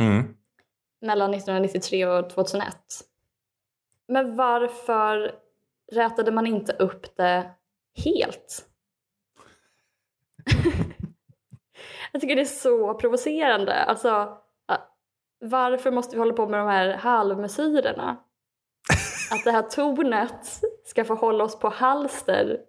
Mm. 0.00 0.36
mellan 1.00 1.30
1993 1.34 2.06
och 2.06 2.30
2001. 2.30 2.76
Men 4.08 4.36
varför 4.36 5.34
rätade 5.92 6.30
man 6.32 6.46
inte 6.46 6.72
upp 6.72 7.16
det 7.16 7.50
helt? 8.04 8.68
Jag 12.12 12.20
tycker 12.20 12.36
det 12.36 12.42
är 12.42 12.44
så 12.44 12.94
provocerande. 12.94 13.74
Alltså, 13.74 14.38
varför 15.40 15.90
måste 15.90 16.16
vi 16.16 16.20
hålla 16.20 16.32
på 16.32 16.48
med 16.48 16.60
de 16.60 16.68
här 16.68 16.88
halvmesyrerna? 16.94 18.10
Att 19.32 19.44
det 19.44 19.50
här 19.50 19.62
tornet 19.62 20.60
ska 20.84 21.04
få 21.04 21.14
hålla 21.14 21.44
oss 21.44 21.58
på 21.58 21.68
halster. 21.68 22.60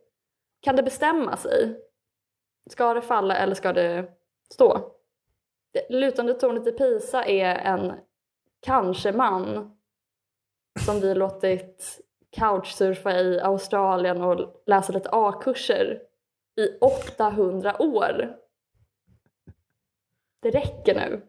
Kan 0.61 0.75
det 0.75 0.83
bestämma 0.83 1.37
sig? 1.37 1.79
Ska 2.69 2.93
det 2.93 3.01
falla 3.01 3.35
eller 3.37 3.55
ska 3.55 3.73
det 3.73 4.11
stå? 4.53 4.91
Det 5.71 5.89
lutande 5.89 6.33
tornet 6.33 6.67
i 6.67 6.71
Pisa 6.71 7.25
är 7.25 7.55
en 7.55 7.93
kanske-man 8.59 9.75
som 10.85 10.99
vi 10.99 11.15
låtit 11.15 12.01
couchsurfa 12.31 13.19
i 13.19 13.39
Australien 13.39 14.21
och 14.21 14.63
läsa 14.65 14.93
lite 14.93 15.09
A-kurser 15.11 16.01
i 16.55 16.77
800 16.81 17.81
år. 17.81 18.35
Det 20.39 20.49
räcker 20.49 20.95
nu. 20.95 21.21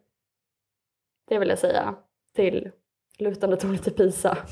Det 1.29 1.39
vill 1.39 1.49
jag 1.49 1.59
säga 1.59 1.95
till 2.35 2.71
lutande 3.19 3.57
tornet 3.57 3.89
i 3.89 3.91
Pisa. 3.91 4.39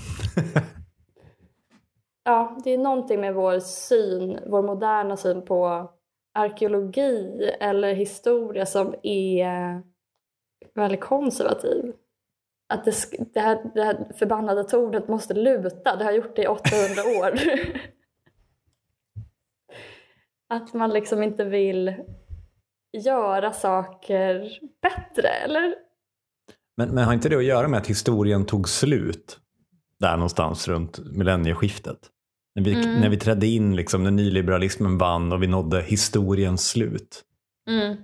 Ja, 2.28 2.56
det 2.64 2.70
är 2.70 2.78
någonting 2.78 3.20
med 3.20 3.34
vår 3.34 3.58
syn, 3.60 4.38
vår 4.46 4.62
moderna 4.62 5.16
syn 5.16 5.44
på 5.44 5.90
arkeologi 6.38 7.50
eller 7.60 7.94
historia 7.94 8.66
som 8.66 8.94
är 9.02 9.82
väldigt 10.74 11.00
konservativ. 11.00 11.92
Att 12.68 12.84
det, 12.84 12.94
det, 13.34 13.40
här, 13.40 13.70
det 13.74 13.84
här 13.84 14.12
förbannade 14.18 14.64
tornet 14.64 15.08
måste 15.08 15.34
luta, 15.34 15.96
det 15.96 16.04
har 16.04 16.12
gjort 16.12 16.36
det 16.36 16.42
i 16.42 16.46
800 16.46 17.02
år. 17.20 17.38
Att 20.48 20.74
man 20.74 20.90
liksom 20.90 21.22
inte 21.22 21.44
vill 21.44 21.94
göra 22.92 23.52
saker 23.52 24.58
bättre, 24.82 25.28
eller? 25.28 25.74
Men, 26.76 26.88
men 26.88 27.04
har 27.04 27.12
inte 27.12 27.28
det 27.28 27.36
att 27.36 27.44
göra 27.44 27.68
med 27.68 27.78
att 27.78 27.86
historien 27.86 28.46
tog 28.46 28.68
slut? 28.68 29.40
där 30.00 30.16
någonstans 30.16 30.68
runt 30.68 30.98
millennieskiftet. 30.98 31.98
När 32.54 32.62
vi, 32.64 32.72
Mm. 32.74 33.00
när 33.00 33.08
vi 33.08 33.16
trädde 33.16 33.46
in, 33.46 33.76
liksom, 33.76 34.02
när 34.04 34.10
nyliberalismen 34.10 34.98
vann 34.98 35.32
och 35.32 35.42
vi 35.42 35.46
nådde 35.46 35.82
historiens 35.82 36.68
slut. 36.68 37.24
Mm. 37.70 37.96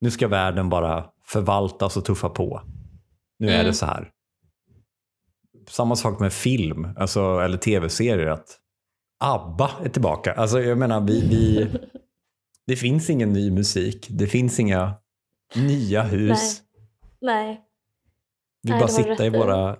Nu 0.00 0.10
ska 0.10 0.28
världen 0.28 0.68
bara 0.68 1.06
förvaltas 1.24 1.96
och 1.96 2.04
tuffa 2.04 2.28
på. 2.28 2.62
Nu 3.38 3.48
är 3.48 3.54
Mm. 3.54 3.66
det 3.66 3.72
så 3.74 3.86
här. 3.86 4.10
Samma 5.68 5.96
sak 5.96 6.20
med 6.20 6.32
film, 6.32 6.88
alltså, 6.96 7.20
eller 7.40 7.58
tv-serier. 7.58 8.26
att 8.26 8.58
ABBA 9.24 9.70
är 9.84 9.88
tillbaka. 9.88 10.32
Alltså, 10.34 10.60
jag 10.60 10.78
menar, 10.78 11.00
vi, 11.00 11.20
vi, 11.28 11.66
det 12.66 12.76
finns 12.76 13.10
ingen 13.10 13.32
ny 13.32 13.50
musik. 13.50 14.06
Det 14.10 14.26
finns 14.26 14.60
inga 14.60 14.94
nya 15.56 16.02
hus. 16.02 16.62
Nej. 17.20 17.60
Vi 18.62 18.70
Nej, 18.70 18.80
bara 18.80 18.88
sitta 18.88 19.26
i 19.26 19.30
våra 19.30 19.56
900 19.56 19.76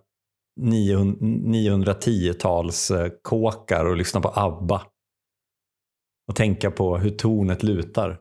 910-tals 0.58 2.90
eh, 2.90 3.10
kåkar 3.22 3.84
och 3.84 3.96
lyssna 3.96 4.20
på 4.20 4.32
ABBA. 4.34 4.82
Och 6.28 6.36
tänka 6.36 6.70
på 6.70 6.96
hur 6.96 7.10
tornet 7.10 7.62
lutar. 7.62 8.20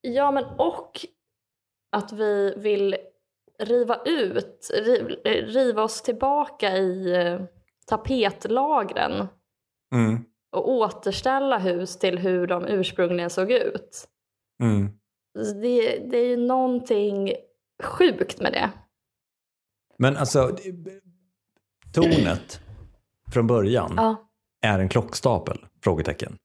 Ja, 0.00 0.30
men 0.30 0.44
och 0.44 1.06
att 1.92 2.12
vi 2.12 2.54
vill 2.56 2.96
riva 3.58 4.02
ut, 4.04 4.70
riv, 4.74 5.06
riva 5.46 5.82
oss 5.82 6.02
tillbaka 6.02 6.76
i 6.76 7.14
eh, 7.14 7.40
tapetlagren 7.86 9.28
Mm. 9.94 10.24
och 10.52 10.70
återställa 10.70 11.58
hus 11.58 11.98
till 11.98 12.18
hur 12.18 12.46
de 12.46 12.64
ursprungligen 12.64 13.30
såg 13.30 13.52
ut. 13.52 14.08
Mm. 14.62 14.88
Det, 15.34 15.98
det 16.10 16.18
är 16.18 16.26
ju 16.26 16.36
någonting 16.36 17.32
sjukt 17.82 18.40
med 18.40 18.52
det. 18.52 18.70
Men 19.98 20.16
alltså, 20.16 20.56
tornet 22.02 22.60
från 23.32 23.46
början 23.46 23.92
Ja, 23.96 24.28
är 24.62 24.78
en 24.78 24.88
klockstapel? 24.88 25.66
Frågetecken. 25.84 26.38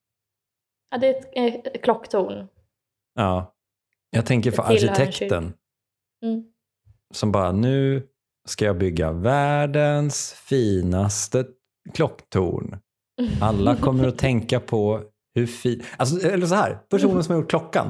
ja 0.91 0.98
det 0.98 1.08
är 1.08 1.48
ett 1.48 1.75
eh, 1.75 1.81
klocktorn. 1.81 2.48
Ja. 3.15 3.53
Jag 4.10 4.25
tänker 4.25 4.51
för 4.51 4.63
arkitekten 4.63 5.53
Mm. 6.24 6.43
som 7.13 7.31
bara 7.31 7.51
nu 7.51 8.08
ska 8.48 8.65
jag 8.65 8.77
bygga 8.77 9.12
världens 9.12 10.34
finaste 10.34 11.46
klocktorn. 11.93 12.79
Alla 13.41 13.75
kommer 13.75 14.08
att 14.08 14.17
tänka 14.17 14.60
på 14.60 15.03
hur 15.36 15.48
fin... 15.48 15.84
Alltså, 15.98 16.27
eller 16.29 16.46
så 16.46 16.55
här, 16.55 16.75
personen 16.89 17.24
som 17.24 17.36
har 17.36 17.41
gjort 17.41 17.50
klockan 17.50 17.89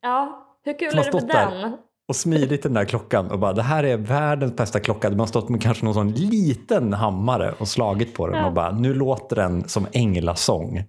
Ja, 0.00 0.46
hur 0.64 0.78
kul 0.78 0.88
är 0.88 0.96
det 0.96 1.02
för 1.02 1.10
stått 1.10 1.28
där. 1.28 1.78
Och 2.08 2.16
smidit 2.16 2.62
den 2.62 2.74
där 2.74 2.84
klockan 2.84 3.30
och 3.30 3.38
bara 3.38 3.52
det 3.52 3.62
här 3.62 3.84
är 3.84 3.96
världens 3.96 4.56
bästa 4.56 4.80
klocka. 4.80 5.10
Man 5.10 5.20
har 5.20 5.26
stått 5.26 5.48
med 5.48 5.62
kanske 5.62 5.84
någon 5.84 5.94
sån 5.94 6.12
liten 6.12 6.92
hammare 6.92 7.54
och 7.58 7.68
slagit 7.68 8.14
på 8.14 8.26
den 8.26 8.36
Ja. 8.38 8.46
och 8.46 8.52
bara 8.52 8.70
nu 8.72 8.94
låter 8.94 9.36
den 9.36 9.68
som 9.68 9.86
änglasång. 9.92 10.84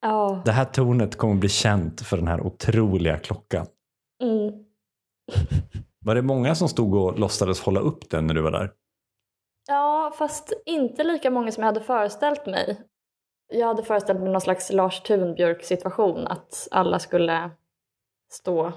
Ja. 0.00 0.42
Det 0.44 0.52
här 0.52 0.64
tornet 0.64 1.16
kommer 1.16 1.34
bli 1.34 1.48
känt 1.48 2.00
för 2.00 2.16
den 2.16 2.28
här 2.28 2.40
otroliga 2.40 3.18
klockan. 3.18 3.66
Mm. 4.22 4.52
Var 6.04 6.14
det 6.14 6.22
många 6.22 6.54
som 6.54 6.68
stod 6.68 6.94
och 6.94 7.18
låtsades 7.18 7.60
hålla 7.60 7.80
upp 7.80 8.10
den 8.10 8.26
när 8.26 8.34
du 8.34 8.42
var 8.42 8.50
där? 8.50 8.70
Ja, 9.68 10.12
fast 10.18 10.52
inte 10.66 11.04
lika 11.04 11.30
många 11.30 11.52
som 11.52 11.60
jag 11.62 11.66
hade 11.68 11.80
föreställt 11.80 12.46
mig. 12.46 12.80
Jag 13.52 13.66
hade 13.66 13.82
föreställt 13.82 14.20
mig 14.20 14.32
någon 14.32 14.40
slags 14.40 14.72
Lars 14.72 15.00
Thunbjörk 15.02 15.64
situation 15.64 16.26
att 16.26 16.68
alla 16.70 16.98
skulle 16.98 17.50
stå 18.32 18.72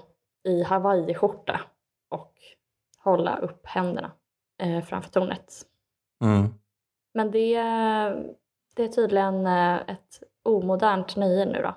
i 0.47 0.63
hawaiiskjorta 0.63 1.62
och 2.10 2.33
hålla 3.03 3.38
upp 3.38 3.65
händerna 3.65 4.12
eh, 4.63 4.83
framför 4.86 5.10
tornet. 5.10 5.53
Mm. 6.23 6.53
Men 7.13 7.31
det, 7.31 7.53
det 8.75 8.83
är 8.83 8.88
tydligen 8.88 9.45
eh, 9.45 9.75
ett 9.75 10.23
omodernt 10.43 11.15
nöje 11.15 11.45
nu 11.45 11.62
då. 11.62 11.75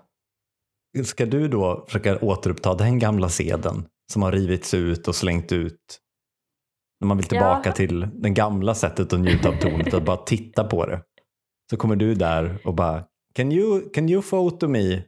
Ska 1.05 1.27
du 1.27 1.49
då 1.49 1.85
försöka 1.87 2.19
återuppta 2.19 2.75
den 2.75 2.99
gamla 2.99 3.29
seden 3.29 3.87
som 4.13 4.23
har 4.23 4.33
rivits 4.33 4.75
ut 4.75 5.09
och 5.09 5.15
slängt 5.15 5.53
ut? 5.53 6.01
När 7.01 7.07
man 7.09 7.17
vill 7.17 7.27
tillbaka 7.27 7.69
Ja. 7.69 7.73
till 7.73 8.09
det 8.15 8.31
gamla 8.31 8.75
sättet 8.75 9.13
att 9.13 9.21
njuta 9.21 9.49
av 9.49 9.53
tornet, 9.53 9.95
att 9.95 10.05
bara 10.05 10.17
titta 10.17 10.65
på 10.65 10.87
det. 10.87 11.03
Så 11.71 11.77
kommer 11.77 11.97
du 11.97 12.15
där 12.15 12.59
och 12.65 12.75
bara 12.75 13.05
Can 13.35 13.53
you, 13.53 13.91
can 13.91 14.09
you 14.09 14.23
photo 14.23 14.69
me? 14.69 15.03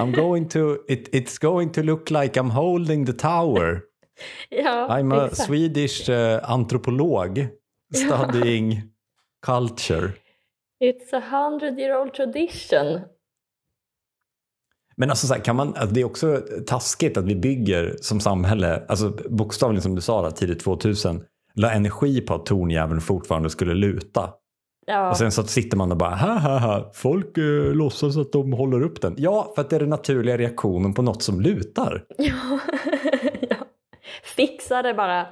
I'm 0.00 0.12
going 0.12 0.48
to, 0.48 0.84
it, 0.88 1.08
it's 1.12 1.38
going 1.38 1.72
to 1.72 1.82
look 1.82 2.10
like 2.10 2.40
I'm 2.40 2.50
holding 2.50 3.06
the 3.06 3.12
tower. 3.12 3.82
Ja, 4.50 4.86
I'm 4.90 5.12
a 5.12 5.26
exakt. 5.26 5.46
Swedish 5.46 6.08
uh, 6.08 6.40
antropolog 6.42 7.48
studying 7.94 8.82
culture. 9.46 10.12
It's 10.80 11.12
a 11.12 11.20
hundred 11.20 11.78
year 11.78 12.00
old 12.00 12.14
tradition. 12.14 13.00
Men 14.96 15.10
alltså 15.10 15.26
så 15.26 15.34
här, 15.34 15.40
kan 15.40 15.56
man, 15.56 15.68
alltså 15.68 15.94
det 15.94 16.00
är 16.00 16.04
också 16.04 16.42
taskigt 16.66 17.16
att 17.16 17.24
vi 17.24 17.36
bygger 17.36 17.96
som 18.00 18.20
samhälle, 18.20 18.86
alltså 18.88 19.10
bokstavligen 19.28 19.82
som 19.82 19.94
du 19.94 20.00
sa 20.00 20.22
där, 20.22 20.30
tidigt 20.30 20.60
2000, 20.60 21.24
la 21.54 21.72
energi 21.72 22.20
på 22.20 22.34
att 22.34 22.46
tornjäveln 22.46 23.00
fortfarande 23.00 23.50
skulle 23.50 23.74
luta. 23.74 24.30
Ja. 24.86 25.10
Och 25.10 25.16
sen 25.16 25.32
så 25.32 25.42
sitter 25.42 25.76
man 25.76 25.90
och 25.90 25.98
bara, 25.98 26.14
ha 26.14 26.38
ha 26.38 26.58
ha, 26.58 26.90
folk 26.94 27.38
eh, 27.38 27.74
låtsas 27.74 28.16
att 28.16 28.32
de 28.32 28.52
håller 28.52 28.82
upp 28.82 29.00
den. 29.00 29.14
Ja, 29.18 29.52
för 29.54 29.62
att 29.62 29.70
det 29.70 29.76
är 29.76 29.80
den 29.80 29.88
naturliga 29.88 30.38
reaktionen 30.38 30.94
på 30.94 31.02
något 31.02 31.22
som 31.22 31.40
lutar. 31.40 32.04
Ja. 32.18 32.58
ja. 33.50 33.56
Fixa 34.36 34.82
det 34.82 34.94
bara. 34.94 35.26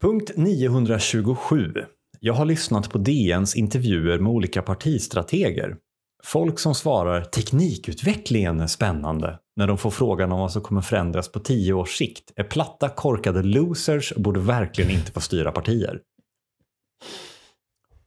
Punkt 0.00 0.30
927. 0.36 1.72
Jag 2.20 2.34
har 2.34 2.44
lyssnat 2.44 2.90
på 2.90 2.98
DNs 2.98 3.56
intervjuer 3.56 4.18
med 4.18 4.32
olika 4.32 4.62
partistrateger. 4.62 5.76
Folk 6.24 6.58
som 6.58 6.74
svarar 6.74 7.20
teknikutvecklingen 7.24 8.60
är 8.60 8.66
spännande 8.66 9.38
när 9.56 9.66
de 9.66 9.78
får 9.78 9.90
frågan 9.90 10.32
om 10.32 10.40
vad 10.40 10.52
som 10.52 10.62
kommer 10.62 10.80
förändras 10.80 11.32
på 11.32 11.40
tio 11.40 11.72
års 11.72 11.96
sikt 11.96 12.32
är 12.36 12.44
platta 12.44 12.88
korkade 12.88 13.42
losers 13.42 14.12
och 14.12 14.20
borde 14.20 14.40
verkligen 14.40 14.90
inte 14.90 15.12
få 15.12 15.20
styra 15.20 15.52
partier. 15.52 16.00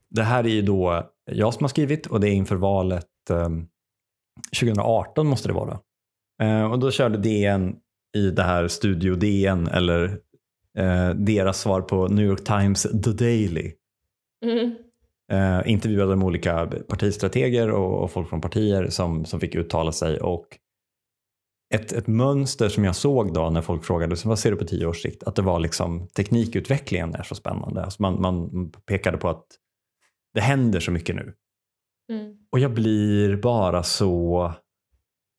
Det 0.10 0.24
här 0.24 0.44
är 0.44 0.50
ju 0.50 0.62
då 0.62 1.10
jag 1.32 1.54
som 1.54 1.64
har 1.64 1.70
skrivit 1.70 2.08
och 2.08 2.20
det 2.20 2.30
är 2.30 2.34
inför 2.34 2.56
valet 2.56 3.06
eh, 3.30 3.50
2018 4.60 5.28
måste 5.28 5.48
det 5.50 5.54
vara. 5.54 5.80
Eh, 6.42 6.72
och 6.72 6.80
då 6.80 6.92
körde 6.92 7.18
DN 7.18 7.76
i 8.18 8.32
det 8.32 8.44
här 8.44 8.68
Studio 8.68 9.16
DN 9.16 9.68
eller 9.68 10.20
eh, 10.78 11.10
deras 11.10 11.60
svar 11.60 11.82
på 11.82 12.08
New 12.08 12.26
York 12.26 12.44
Times 12.44 12.84
The 12.84 13.12
Daily. 13.12 13.74
Mm. 14.46 14.76
Eh, 15.32 15.72
intervjuade 15.72 16.12
de 16.12 16.24
olika 16.24 16.68
partistrateger 16.88 17.72
och 17.72 18.12
folk 18.12 18.30
från 18.30 18.42
partier 18.42 18.90
som, 18.90 19.26
som 19.26 19.40
fick 19.40 19.56
uttala 19.56 19.92
sig. 19.92 20.20
Och 20.20 20.46
ett, 21.70 21.92
ett 21.92 22.08
mönster 22.08 22.70
som 22.70 22.84
jag 22.84 22.96
såg 22.96 23.34
då 23.34 23.50
när 23.50 23.62
folk 23.62 23.84
frågade 23.84 24.16
vad 24.26 24.40
ser 24.40 24.52
du 24.52 24.58
på 24.58 24.66
tio 24.66 24.86
års 24.86 25.02
sikt? 25.02 25.24
Att 25.24 25.36
det 25.36 25.42
var 25.42 25.60
liksom 25.60 26.08
teknikutvecklingen 26.08 27.16
är 27.16 27.24
så 27.24 27.36
spännande. 27.36 27.84
Alltså 27.84 28.02
man, 28.02 28.22
man 28.22 28.70
pekade 28.86 29.18
på 29.18 29.30
att 29.30 29.46
det 30.34 30.42
händer 30.42 30.80
så 30.80 30.92
mycket 30.92 31.16
nu. 31.16 31.34
Mm. 32.12 32.36
Och 32.52 32.60
jag 32.60 32.74
blir 32.74 33.38
bara 33.38 33.84
så... 33.84 34.54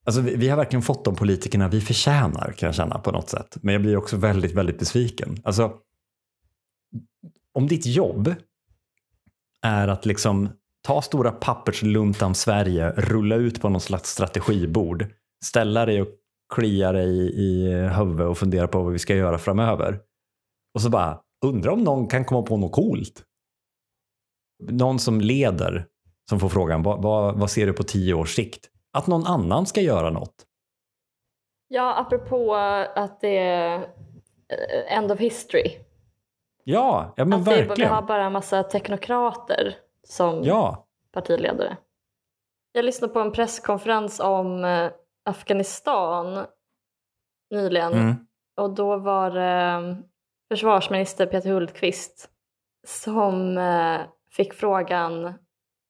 Alltså 0.04 0.20
vi, 0.20 0.36
vi 0.36 0.48
har 0.48 0.56
verkligen 0.56 0.82
fått 0.82 1.04
de 1.04 1.16
politikerna 1.16 1.68
vi 1.68 1.80
förtjänar 1.80 2.54
kan 2.58 2.66
jag 2.66 2.74
känna 2.74 2.98
på 2.98 3.12
något 3.12 3.28
sätt. 3.28 3.56
Men 3.62 3.72
jag 3.72 3.82
blir 3.82 3.96
också 3.96 4.16
väldigt, 4.16 4.52
väldigt 4.52 4.78
besviken. 4.78 5.36
Alltså, 5.44 5.72
om 7.54 7.66
ditt 7.66 7.86
jobb 7.86 8.34
är 9.62 9.88
att 9.88 10.06
liksom 10.06 10.48
ta 10.82 11.02
stora 11.02 11.30
pappersluntan 11.30 12.34
Sverige, 12.34 12.90
rulla 12.90 13.36
ut 13.36 13.60
på 13.60 13.68
någon 13.68 13.80
slags 13.80 14.10
strategibord, 14.10 15.06
ställa 15.44 15.86
dig 15.86 16.02
och 16.02 16.08
klia 16.54 16.92
dig 16.92 17.08
i, 17.08 17.42
i 17.42 17.70
huvudet 17.88 18.26
och 18.26 18.38
fundera 18.38 18.68
på 18.68 18.82
vad 18.82 18.92
vi 18.92 18.98
ska 18.98 19.14
göra 19.14 19.38
framöver. 19.38 20.00
Och 20.74 20.80
så 20.80 20.90
bara, 20.90 21.20
undra 21.46 21.72
om 21.72 21.82
någon 21.82 22.06
kan 22.08 22.24
komma 22.24 22.42
på 22.42 22.56
något 22.56 22.72
coolt. 22.72 23.24
Någon 24.62 24.98
som 24.98 25.20
leder 25.20 25.86
som 26.30 26.40
får 26.40 26.48
frågan, 26.48 26.82
vad, 26.82 27.02
vad, 27.02 27.38
vad 27.38 27.50
ser 27.50 27.66
du 27.66 27.72
på 27.72 27.82
tio 27.82 28.14
års 28.14 28.34
sikt? 28.34 28.70
Att 28.92 29.06
någon 29.06 29.26
annan 29.26 29.66
ska 29.66 29.80
göra 29.80 30.10
något. 30.10 30.34
Ja, 31.68 31.94
apropå 31.94 32.54
att 32.94 33.20
det 33.20 33.38
är 33.38 33.88
end 34.88 35.12
of 35.12 35.18
history. 35.18 35.70
Ja, 36.64 37.14
ja 37.16 37.24
men 37.24 37.38
att 37.38 37.44
det, 37.44 37.50
vi 37.50 37.62
verkligen. 37.62 37.90
har 37.90 38.02
bara 38.02 38.24
en 38.24 38.32
massa 38.32 38.62
teknokrater 38.62 39.76
som 40.08 40.42
Ja, 40.44 40.86
partiledare. 41.12 41.76
Jag 42.72 42.84
lyssnade 42.84 43.12
på 43.12 43.20
en 43.20 43.32
presskonferens 43.32 44.20
om 44.20 44.64
eh, 44.64 44.90
Afghanistan 45.30 46.46
nyligen 47.50 47.92
mm. 47.92 48.14
och 48.56 48.74
då 48.74 48.96
var 48.96 49.30
det 49.30 49.96
försvarsminister 50.48 51.26
Peter 51.26 51.50
Hultqvist 51.50 52.30
som 52.86 53.58
eh, 53.58 54.00
fick 54.30 54.54
frågan 54.54 55.34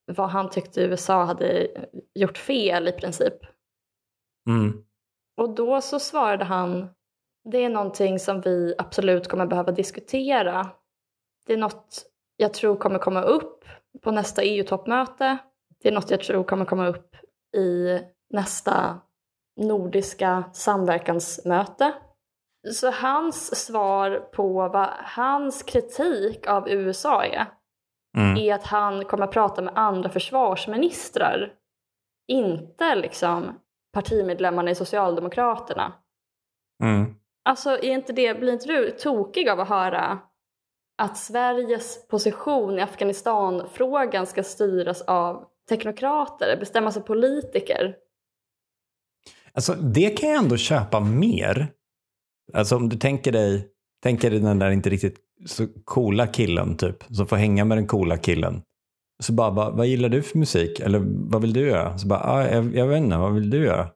vad 0.07 0.29
han 0.29 0.50
tyckte 0.50 0.81
USA 0.81 1.24
hade 1.24 1.68
gjort 2.14 2.38
fel 2.38 2.88
i 2.88 2.92
princip. 2.92 3.35
Mm. 4.48 4.85
Och 5.37 5.55
då 5.55 5.81
så 5.81 5.98
svarade 5.98 6.44
han 6.44 6.88
det 7.44 7.59
är 7.59 7.68
någonting 7.68 8.18
som 8.18 8.40
vi 8.40 8.74
absolut 8.79 9.29
kommer 9.29 9.46
behöva 9.46 9.72
diskutera. 9.72 10.70
Det 11.46 11.53
är 11.53 11.57
något 11.57 12.07
jag 12.37 12.55
tror 12.55 12.76
kommer 12.76 12.98
komma 12.98 13.22
upp 13.22 13.64
på 14.03 14.11
nästa 14.11 14.42
EU-toppmöte. 14.42 15.38
Det 15.83 15.88
är 15.88 15.92
något 15.92 16.11
jag 16.11 16.20
tror 16.20 16.44
kommer 16.44 16.64
komma 16.64 16.87
upp 16.87 17.16
i 17.57 18.00
nästa 18.31 19.00
nordiska 19.61 20.44
samverkansmöte. 20.53 21.92
Så 22.73 22.90
hans 22.90 23.66
svar 23.66 24.16
på 24.33 24.68
vad 24.68 24.88
hans 24.99 25.62
kritik 25.62 26.46
av 26.46 26.68
USA 26.68 27.25
är, 27.25 27.46
Mm. 28.16 28.37
är 28.37 28.55
att 28.55 28.66
han 28.66 29.05
kommer 29.05 29.25
att 29.25 29.33
prata 29.33 29.62
med 29.62 29.73
andra 29.77 30.11
försvarsministrar. 30.11 31.53
Inte 32.29 32.94
liksom 32.94 33.59
partimedlemmarna 33.92 34.70
i 34.70 34.75
Socialdemokraterna. 34.75 35.92
Mm. 36.83 37.14
Alltså 37.44 37.70
är 37.70 37.85
inte 37.85 38.12
det, 38.12 38.35
blir 38.40 38.53
inte 38.53 38.66
du 38.66 38.90
tokig 38.90 39.49
av 39.49 39.61
att 39.61 39.68
höra 39.68 40.18
att 41.03 41.16
Sveriges 41.16 42.09
position 42.09 42.79
i 42.79 42.83
Afghanistan-frågan 42.83 44.27
ska 44.27 44.42
styras 44.42 45.03
av 45.03 45.44
teknokrater, 45.68 46.57
bestämmas 46.57 46.96
av 46.96 47.01
politiker? 47.01 47.96
Alltså, 49.52 49.74
det 49.74 50.10
kan 50.10 50.28
jag 50.28 50.38
ändå 50.38 50.56
köpa 50.56 51.00
mer. 51.00 51.72
Alltså 52.52 52.76
om 52.76 52.88
du 52.88 52.96
tänker 52.96 53.32
dig, 53.32 53.68
tänker 54.02 54.30
dig 54.30 54.40
den 54.40 54.58
där 54.58 54.70
inte 54.70 54.90
riktigt 54.90 55.16
så 55.46 55.66
coola 55.84 56.26
killen 56.26 56.76
typ, 56.76 57.04
som 57.10 57.26
får 57.26 57.36
hänga 57.36 57.64
med 57.64 57.78
den 57.78 57.86
coola 57.86 58.18
killen. 58.18 58.62
Så 59.22 59.32
bara, 59.32 59.50
vad, 59.50 59.76
vad 59.76 59.86
gillar 59.86 60.08
du 60.08 60.22
för 60.22 60.38
musik? 60.38 60.80
Eller 60.80 61.00
vad 61.04 61.40
vill 61.40 61.52
du 61.52 61.68
göra? 61.68 61.98
Så 61.98 62.06
bara, 62.06 62.20
ah, 62.20 62.48
jag, 62.48 62.74
jag 62.76 62.86
vet 62.86 62.98
inte, 62.98 63.16
vad 63.16 63.34
vill 63.34 63.50
du 63.50 63.64
göra? 63.64 63.90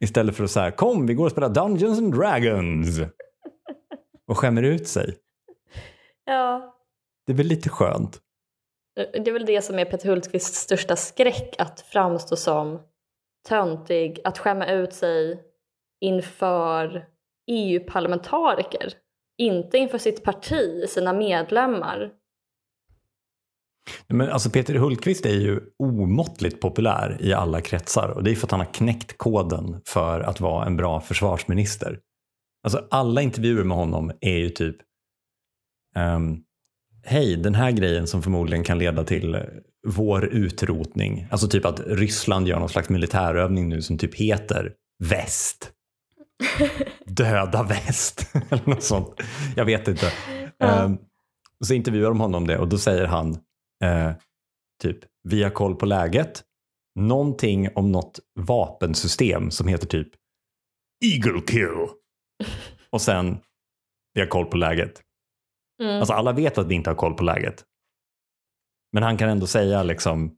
Istället 0.00 0.36
för 0.36 0.44
att 0.44 0.50
säga, 0.50 0.70
kom 0.70 1.06
vi 1.06 1.14
går 1.14 1.24
och 1.24 1.30
spelar 1.32 1.48
Dungeons 1.48 1.98
and 1.98 2.14
Dragons. 2.14 3.00
Och 4.28 4.38
skämmer 4.38 4.62
ut 4.62 4.88
sig. 4.88 5.16
Ja, 6.24 6.74
Det 7.26 7.32
är 7.32 7.36
väl 7.36 7.46
lite 7.46 7.68
skönt. 7.68 8.20
det 8.96 9.28
är 9.30 9.32
väl 9.32 9.46
det 9.46 9.62
som 9.64 9.78
är 9.78 9.84
Peter 9.84 10.08
Hultqvists 10.08 10.60
största 10.60 10.96
skräck, 10.96 11.54
att 11.58 11.80
framstå 11.80 12.36
som 12.36 12.80
töntig, 13.48 14.20
att 14.24 14.38
skämma 14.38 14.66
ut 14.66 14.92
sig 14.92 15.42
inför 16.00 17.04
EU-parlamentariker. 17.50 18.92
Inte 19.38 19.78
inför 19.78 19.98
sitt 19.98 20.24
parti, 20.24 20.88
sina 20.88 21.12
medlemmar. 21.12 22.10
Men 24.06 24.30
alltså 24.30 24.50
Peter 24.50 24.74
Hultqvist 24.74 25.26
är 25.26 25.34
ju 25.34 25.60
omåttligt 25.78 26.60
populär 26.60 27.16
i 27.20 27.32
alla 27.32 27.60
kretsar 27.60 28.08
och 28.08 28.24
det 28.24 28.30
är 28.30 28.34
för 28.34 28.46
att 28.46 28.50
han 28.50 28.60
har 28.60 28.74
knäckt 28.74 29.18
koden 29.18 29.80
för 29.86 30.20
att 30.20 30.40
vara 30.40 30.66
en 30.66 30.76
bra 30.76 31.00
försvarsminister. 31.00 32.00
Alltså 32.64 32.86
alla 32.90 33.22
intervjuer 33.22 33.64
med 33.64 33.76
honom 33.76 34.12
är 34.20 34.36
ju 34.36 34.48
typ 34.48 34.76
um, 35.96 36.44
Hej, 37.10 37.36
den 37.36 37.54
här 37.54 37.70
grejen 37.70 38.06
som 38.06 38.22
förmodligen 38.22 38.64
kan 38.64 38.78
leda 38.78 39.04
till 39.04 39.38
vår 39.86 40.24
utrotning. 40.24 41.26
Alltså 41.30 41.48
typ 41.48 41.64
att 41.64 41.80
Ryssland 41.86 42.48
gör 42.48 42.58
någon 42.58 42.68
slags 42.68 42.88
militärövning 42.88 43.68
nu 43.68 43.82
som 43.82 43.98
typ 43.98 44.14
heter 44.14 44.72
väst. 45.04 45.72
Döda 47.06 47.62
väst. 47.62 48.30
Eller 48.50 48.68
något 48.68 48.82
sånt. 48.82 49.20
Jag 49.56 49.64
vet 49.64 49.88
inte. 49.88 50.12
Ja. 50.58 50.84
Ehm, 50.84 50.98
så 51.64 51.74
intervjuar 51.74 52.08
de 52.08 52.20
honom 52.20 52.42
om 52.42 52.46
det 52.46 52.58
och 52.58 52.68
då 52.68 52.78
säger 52.78 53.06
han 53.06 53.30
eh, 53.84 54.12
typ 54.82 54.98
vi 55.28 55.42
har 55.42 55.50
koll 55.50 55.76
på 55.76 55.86
läget. 55.86 56.42
Någonting 57.00 57.68
om 57.74 57.92
något 57.92 58.20
vapensystem 58.40 59.50
som 59.50 59.68
heter 59.68 59.86
typ 59.86 60.08
Eagle 61.04 61.40
kill. 61.40 61.86
Och 62.90 63.00
sen 63.00 63.38
vi 64.14 64.20
har 64.20 64.28
koll 64.28 64.46
på 64.46 64.56
läget. 64.56 65.02
Mm. 65.82 65.98
Alltså 65.98 66.14
alla 66.14 66.32
vet 66.32 66.58
att 66.58 66.66
vi 66.66 66.74
inte 66.74 66.90
har 66.90 66.94
koll 66.94 67.14
på 67.14 67.24
läget. 67.24 67.64
Men 68.92 69.02
han 69.02 69.16
kan 69.16 69.28
ändå 69.28 69.46
säga 69.46 69.82
liksom 69.82 70.36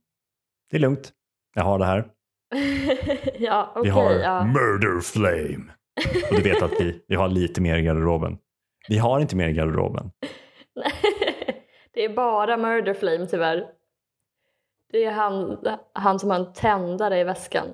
det 0.70 0.76
är 0.76 0.80
lugnt. 0.80 1.12
Jag 1.54 1.64
har 1.64 1.78
det 1.78 1.84
här. 1.84 2.10
ja, 3.38 3.72
okej. 3.76 3.82
Vi 3.82 3.88
har 3.90 4.12
ja. 4.12 4.44
murder 4.44 5.00
flame. 5.00 5.72
Och 6.30 6.36
du 6.36 6.42
vet 6.42 6.62
att 6.62 6.72
vi, 6.80 7.04
vi 7.08 7.14
har 7.14 7.28
lite 7.28 7.60
mer 7.60 7.76
i 7.76 7.82
garderoben. 7.82 8.38
Vi 8.88 8.98
har 8.98 9.20
inte 9.20 9.36
mer 9.36 9.48
i 9.48 9.52
garderoben. 9.52 10.10
det 11.94 12.04
är 12.04 12.14
bara 12.14 12.56
Murder 12.56 12.94
Flame 12.94 13.26
tyvärr. 13.26 13.66
Det 14.92 15.04
är 15.04 15.12
han, 15.12 15.58
han 15.94 16.18
som 16.18 16.30
har 16.30 16.38
en 16.38 16.52
tändare 16.52 17.20
i 17.20 17.24
väskan. 17.24 17.66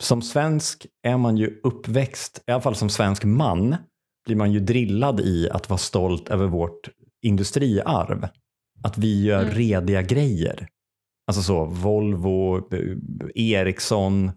som 0.00 0.22
svensk 0.22 0.86
är 1.02 1.16
man 1.16 1.36
ju 1.36 1.60
uppväxt, 1.62 2.44
i 2.46 2.52
alla 2.52 2.60
fall 2.60 2.74
som 2.74 2.90
svensk 2.90 3.24
man, 3.24 3.76
blir 4.24 4.36
man 4.36 4.52
ju 4.52 4.60
drillad 4.60 5.20
i 5.20 5.50
att 5.50 5.68
vara 5.70 5.78
stolt 5.78 6.28
över 6.28 6.46
vårt 6.46 6.88
industriarv. 7.22 8.28
Att 8.82 8.98
vi 8.98 9.24
gör 9.24 9.42
Mm. 9.42 9.54
rediga 9.54 10.02
grejer. 10.02 10.68
Alltså 11.26 11.42
så 11.42 11.64
Volvo, 11.64 12.68
Ericsson, 13.34 14.30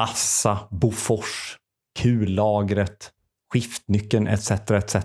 Assa, 0.00 0.58
Bofors, 0.70 1.56
kullagret, 1.98 3.12
skiftnyckeln 3.52 4.26
etc. 4.26 4.50
etc. 4.50 4.96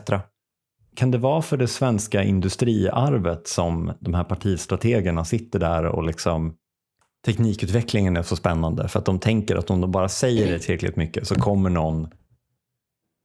Kan 0.96 1.12
det 1.12 1.17
vara 1.17 1.41
för 1.41 1.58
det 1.58 1.67
svenska 1.67 2.24
industriarvet 2.24 3.48
som 3.48 3.94
de 4.00 4.13
här 4.13 4.24
partistrategerna 4.24 5.26
sitter 5.26 5.60
där 5.60 5.86
och 5.86 6.04
liksom 6.04 6.56
teknikutvecklingen 7.26 8.17
är 8.17 8.24
så 8.24 8.36
spännande 8.36 8.88
för 8.88 9.00
att 9.00 9.06
de 9.06 9.20
tänker 9.20 9.56
att 9.56 9.70
om 9.70 9.82
de 9.82 9.91
bara 9.91 10.10
säger 10.10 10.52
det 10.52 10.60
tillräckligt 10.60 10.96
mycket 10.96 11.28
så 11.28 11.36
kommer 11.36 11.70
någon, 11.70 12.08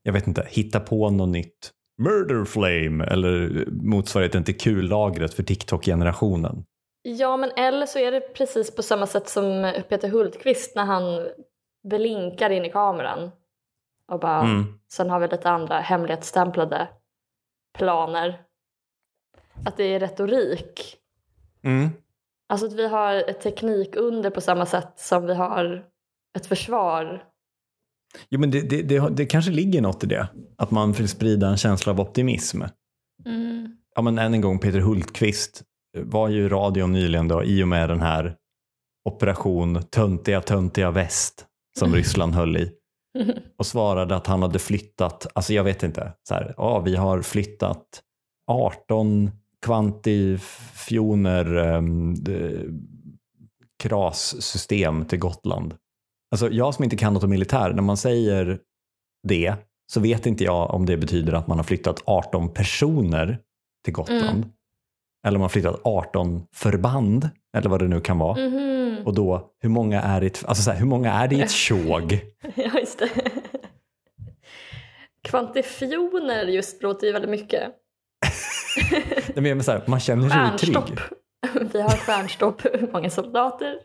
jag 0.07 0.13
vet 0.13 0.27
inte, 0.27 0.47
hitta 0.51 0.81
på 0.81 1.11
något 1.11 1.29
nytt 1.29 1.71
Murder 2.03 2.45
Flame 2.45 3.05
eller 3.05 3.65
motsvarigheten 3.71 4.45
till 4.45 4.59
kullagret 4.59 5.35
för 5.35 5.43
TikTok-generationen. 5.43 6.65
Ja, 7.03 7.37
men 7.37 7.51
eller 7.57 7.87
så 7.87 7.99
är 7.99 8.13
det 8.13 8.21
precis 8.21 8.77
på 8.77 8.83
samma 8.83 9.07
sätt 9.07 9.29
som 9.29 9.73
Peter 9.89 10.09
Hultqvist 10.09 10.77
när 10.77 10.85
han 10.85 11.29
blinkar 11.89 12.51
in 12.51 12.65
i 12.65 12.71
kameran. 12.71 13.31
Och 14.13 14.21
bara, 14.21 14.41
Mm. 14.41 14.79
sen 14.93 15.11
har 15.11 15.21
vi 15.21 15.29
lite 15.29 15.51
andra 15.51 15.81
hemlighetsstämplade 15.81 16.89
planer. 17.79 18.43
Att 19.67 19.77
det 19.77 19.85
är 19.85 20.01
retorik. 20.01 20.97
Mm. 21.63 21.89
Alltså 22.49 22.67
att 22.67 22.73
vi 22.73 22.89
har 22.89 23.15
ett 23.15 23.41
teknikunder 23.41 24.31
på 24.31 24.41
samma 24.41 24.67
sätt 24.67 24.93
som 24.97 25.27
vi 25.27 25.35
har 25.35 25.87
ett 26.37 26.47
försvar. 26.47 27.25
Jo, 28.29 28.41
men 28.41 28.51
det, 28.51 28.61
det, 28.61 28.83
det, 28.83 29.11
det 29.11 29.27
kanske 29.27 29.51
ligger 29.51 29.81
något 29.81 30.05
i 30.05 30.07
det. 30.07 30.29
Att 30.59 30.71
man 30.71 30.93
vill 30.93 31.09
sprida 31.09 31.49
en 31.49 31.57
känsla 31.57 31.93
av 31.93 32.01
optimism. 32.01 32.63
Ja, 33.95 34.03
men 34.03 34.19
än 34.19 34.35
en 34.35 34.41
gång, 34.41 34.59
Peter 34.59 34.81
Hultqvist 34.81 35.63
var 35.99 36.29
ju 36.29 36.45
i 36.45 36.49
radion 36.49 36.93
nyligen 36.93 37.29
då, 37.29 37.45
i 37.45 37.63
och 37.63 37.69
med 37.69 37.89
den 37.89 38.01
här 38.01 38.37
operation 39.09 39.83
Töntiga 39.91 40.41
töntiga 40.41 40.91
väst 40.91 41.47
som 41.79 41.95
Ryssland 41.95 42.35
höll 42.35 42.57
i. 42.57 42.73
Och 43.59 43.67
svarade 43.67 44.17
att 44.17 44.27
han 44.27 44.43
hade 44.43 44.59
flyttat, 44.59 45.27
alltså 45.35 45.55
jag 45.55 45.65
vet 45.65 45.83
inte, 45.83 46.13
så 46.29 46.35
här, 46.35 46.55
ja, 46.57 46.81
vi 46.81 46.97
har 46.97 47.23
flyttat 47.23 48.03
18 48.47 49.31
kvantifioner 49.67 51.57
um, 51.57 52.17
krassystem 53.79 55.05
till 55.05 55.19
Gotland. 55.19 55.75
Alltså 56.31 56.51
jag 56.51 56.75
som 56.75 56.85
inte 56.85 56.97
kan 56.97 57.15
något 57.15 57.25
om 57.25 57.31
militär, 57.31 57.73
när 57.73 57.83
man 57.83 57.97
säger 57.97 58.59
det 59.29 59.55
så 59.93 60.01
vet 60.01 60.27
inte 60.27 60.45
jag 60.45 60.71
om 60.71 60.87
det 60.87 60.97
betyder 60.97 61.33
att 61.33 61.47
man 61.47 61.59
har 61.59 61.65
flyttat 61.65 62.03
18 62.05 62.55
personer 62.55 63.39
till 63.85 63.93
Gotland. 63.93 64.23
Mm. 64.23 64.51
Eller 65.27 65.37
om 65.37 65.41
man 65.41 65.45
har 65.45 65.49
flyttat 65.49 65.81
18 65.85 66.47
förband, 66.55 67.31
eller 67.57 67.69
vad 67.69 67.81
det 67.81 67.89
nu 67.89 68.01
kan 68.01 68.19
vara. 68.19 68.49
Mhm. 68.49 68.99
Och 69.05 69.15
då, 69.15 69.51
hur 69.61 69.69
många 69.69 70.03
är 70.03 70.21
det, 70.21 70.45
alltså 70.47 70.63
så 70.63 70.71
här, 70.71 70.79
hur 70.79 70.87
många 70.87 71.13
är 71.13 71.29
det 71.29 71.37
i 71.37 71.41
ett 71.41 71.51
tjog? 71.51 72.13
Ja, 72.55 72.79
just 72.79 72.99
det. 72.99 73.11
Kvantifioner 75.23 76.45
just 76.45 76.83
låter 76.83 77.07
ju 77.07 77.13
väldigt 77.13 77.31
mycket. 77.31 77.63
Nej, 79.35 79.55
men 79.55 79.65
så 79.65 79.73
här, 79.73 79.83
man 79.87 80.01
känner 80.01 80.29
sig 80.29 80.59
trygg. 80.59 80.99
Vi 81.73 81.81
har 81.81 81.91
stjärnstopp. 81.91 82.63
Många 82.93 83.11
soldater? 83.11 83.79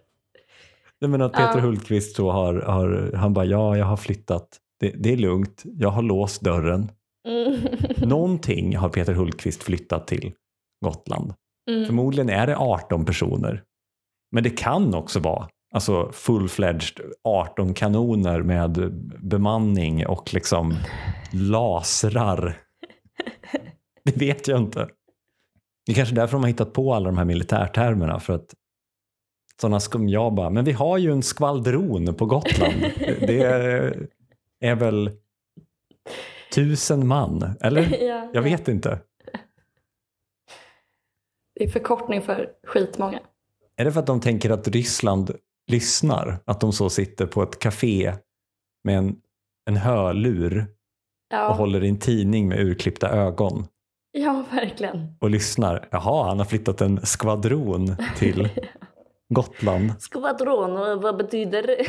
Nej, 1.02 1.10
men 1.10 1.22
att 1.22 1.34
Peter 1.34 1.58
Ja. 1.58 1.62
Hultqvist 1.62 2.16
så 2.16 2.32
har, 2.32 2.54
har, 2.54 3.12
han 3.16 3.34
bara, 3.34 3.46
ja, 3.46 3.78
jag 3.78 3.86
har 3.86 3.98
flyttat. 3.98 4.60
Det, 4.80 4.90
det 4.90 5.14
är 5.14 5.18
lugnt, 5.18 5.64
jag 5.64 5.90
har 5.90 6.02
låst 6.02 6.42
dörren. 6.42 6.92
Mm. 7.28 7.60
Någonting 8.10 8.78
har 8.78 8.90
Peter 8.90 9.14
Hultqvist 9.14 9.64
flyttat 9.64 10.08
till 10.08 10.34
Gotland. 10.86 11.34
Mm. 11.72 11.86
Förmodligen 11.86 12.30
är 12.30 12.48
det 12.48 12.58
18 12.58 13.06
personer. 13.06 13.64
Men 14.32 14.44
det 14.44 14.50
kan 14.50 14.96
också 14.96 15.20
vara 15.20 15.48
alltså 15.74 16.12
full-fledged 16.14 17.02
18 17.24 17.74
kanoner 17.74 18.42
med 18.42 18.94
bemanning 19.24 20.08
och 20.08 20.34
liksom 20.34 20.76
lasrar. 21.34 22.62
Det 24.04 24.18
vet 24.18 24.48
jag 24.48 24.60
inte. 24.60 24.88
Det 25.86 25.92
är 25.92 25.96
kanske 25.96 26.16
därför 26.16 26.32
de 26.34 26.42
har 26.42 26.48
hittat 26.48 26.74
på 26.74 26.94
alla 26.94 27.06
de 27.06 27.18
här 27.18 27.26
militärtermerna. 27.26 28.20
För 28.20 28.34
att 28.34 28.54
sådana 29.62 29.80
bara, 30.32 30.50
men 30.50 30.66
vi 30.66 30.72
har 30.72 30.98
ju 30.98 31.12
en 31.12 31.24
skvaldron 31.24 32.14
på 32.16 32.26
Gotland. 32.26 32.74
Det 33.20 33.42
är, 33.44 34.08
är 34.60 34.76
väl 34.76 35.12
tusen 36.54 37.08
man, 37.08 37.54
eller? 37.62 38.04
ja, 38.08 38.30
Jag 38.34 38.42
vet 38.42 38.68
inte. 38.68 39.00
Det 41.56 41.64
är 41.64 41.70
förkortning 41.70 42.22
för 42.22 42.50
skitmånga. 42.68 43.20
Är 43.78 43.86
det 43.86 43.92
för 43.92 44.00
att 44.00 44.08
de 44.08 44.20
tänker 44.22 44.50
att 44.50 44.68
Ryssland 44.68 45.32
lyssnar? 45.72 46.40
Att 46.46 46.60
de 46.62 46.74
så 46.74 46.90
sitter 46.90 47.26
på 47.26 47.44
ett 47.44 47.60
café 47.60 48.14
med 48.84 48.98
en, 48.98 49.16
en 49.70 49.78
hörlur 49.78 50.58
och 50.60 50.66
Ja, 51.38 51.54
håller 51.54 51.84
i 51.84 51.90
en 51.90 52.00
tidning 52.00 52.48
med 52.48 52.60
urklippta 52.60 53.10
ögon 53.10 53.68
ja 54.12 54.46
verkligen. 54.52 55.16
och 55.20 55.30
lyssnar? 55.30 55.88
Jaha, 55.92 56.28
han 56.28 56.38
har 56.38 56.46
flyttat 56.46 56.82
en 56.82 57.06
skvadron 57.06 57.96
till 58.18 58.50
Gotland. 59.34 59.92
Skvadron, 60.00 60.78
och 60.78 61.02
vad 61.02 61.18
betyder 61.18 61.64
det? 61.64 61.86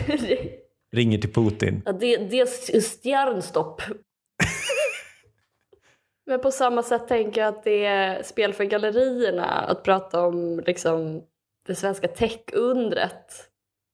Ringer 0.93 1.19
till 1.19 1.33
Putin. 1.33 1.83
Ja, 1.85 1.93
det, 1.93 2.17
det 2.17 2.41
är 2.41 3.03
stjärnstopp. 3.03 3.83
Men 6.27 6.41
på 6.41 6.51
samma 6.51 6.83
sätt 6.83 7.09
tänker 7.09 7.41
jag 7.41 7.49
att 7.49 7.65
det 7.65 7.85
är 7.85 8.23
spel 8.23 8.53
för 8.53 8.65
gallerierna 8.65 9.47
att 9.47 9.83
prata 9.83 10.27
om 10.27 10.63
liksom, 10.67 11.23
det 11.67 11.75
svenska 11.75 12.09
techundret. 12.09 13.49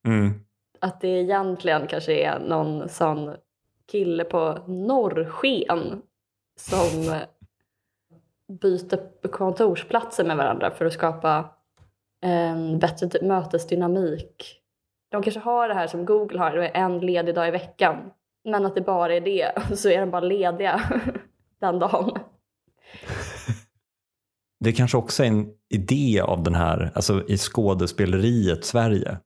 Mm. 0.07 0.33
Att 0.79 1.01
det 1.01 1.07
egentligen 1.07 1.87
kanske 1.87 2.13
är 2.13 2.39
någon 2.39 2.89
sån 2.89 3.35
kille 3.91 4.23
på 4.23 4.63
norrsken 4.67 6.01
som 6.59 7.19
byter 8.61 9.27
kontorsplatser 9.27 10.23
med 10.23 10.37
varandra 10.37 10.71
för 10.71 10.85
att 10.85 10.93
skapa 10.93 11.49
en 12.21 12.79
bättre 12.79 13.07
typ 13.07 13.21
mötesdynamik. 13.21 14.55
De 15.11 15.23
kanske 15.23 15.39
har 15.39 15.67
det 15.67 15.73
här 15.73 15.87
som 15.87 16.05
Google 16.05 16.39
har, 16.39 16.51
det 16.55 16.67
är 16.67 16.81
en 16.81 16.99
ledig 16.99 17.35
dag 17.35 17.47
i 17.47 17.51
veckan. 17.51 18.11
Men 18.49 18.65
att 18.65 18.75
det 18.75 18.81
bara 18.81 19.15
är 19.15 19.21
det, 19.21 19.51
så 19.77 19.89
är 19.89 19.99
de 19.99 20.11
bara 20.11 20.21
lediga 20.21 20.81
den 21.61 21.79
dagen. 21.79 22.19
Det 24.63 24.69
är 24.69 24.73
kanske 24.73 24.97
också 24.97 25.23
är 25.23 25.27
en 25.27 25.49
idé 25.73 26.21
av 26.23 26.43
den 26.43 26.55
här, 26.55 26.91
alltså 26.95 27.27
i 27.27 27.37
skådespeleriet 27.37 28.65
Sverige. 28.65 29.17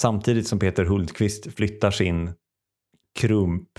Samtidigt 0.00 0.48
som 0.48 0.58
Peter 0.58 0.84
Hultqvist 0.84 1.54
flyttar 1.54 1.90
sin 1.90 2.34
krump 3.18 3.78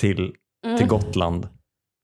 till, 0.00 0.34
Mm. 0.64 0.78
till 0.78 0.86
Gotland 0.88 1.48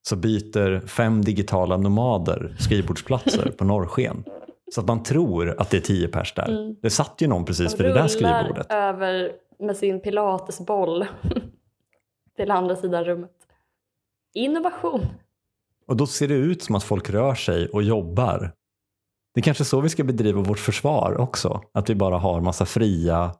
så 0.08 0.16
byter 0.16 0.86
fem 0.86 1.22
digitala 1.22 1.76
nomader 1.76 2.56
skrivbordsplatser 2.58 3.50
på 3.50 3.64
norrsken. 3.64 4.24
Så 4.74 4.80
att 4.80 4.86
man 4.86 5.02
tror 5.02 5.60
att 5.60 5.70
det 5.70 5.76
är 5.76 5.80
tio 5.80 6.08
pers 6.08 6.34
där. 6.34 6.48
Mm. 6.48 6.76
Det 6.82 6.90
satt 6.90 7.14
ju 7.18 7.26
någon 7.26 7.44
precis 7.44 7.80
vid 7.80 7.86
det 7.86 7.92
där 7.92 8.08
skrivbordet. 8.08 8.66
över 8.70 9.32
med 9.58 9.76
sin 9.76 10.00
pilatesboll 10.00 11.06
till 12.36 12.50
andra 12.50 12.76
sidan 12.76 13.04
rummet. 13.04 13.30
Innovation. 14.34 15.06
Och 15.86 15.96
då 15.96 16.06
ser 16.06 16.28
det 16.28 16.34
ut 16.34 16.62
som 16.62 16.74
att 16.74 16.84
folk 16.84 17.10
rör 17.10 17.34
sig 17.34 17.68
och 17.68 17.82
jobbar. 17.82 18.52
Det 19.34 19.40
är 19.40 19.42
kanske 19.42 19.64
så 19.64 19.80
vi 19.80 19.88
ska 19.88 20.04
bedriva 20.04 20.40
vårt 20.40 20.58
försvar 20.58 21.16
också. 21.20 21.62
Att 21.74 21.90
vi 21.90 21.94
bara 21.94 22.18
har 22.18 22.40
massa 22.40 22.66
fria, 22.66 23.34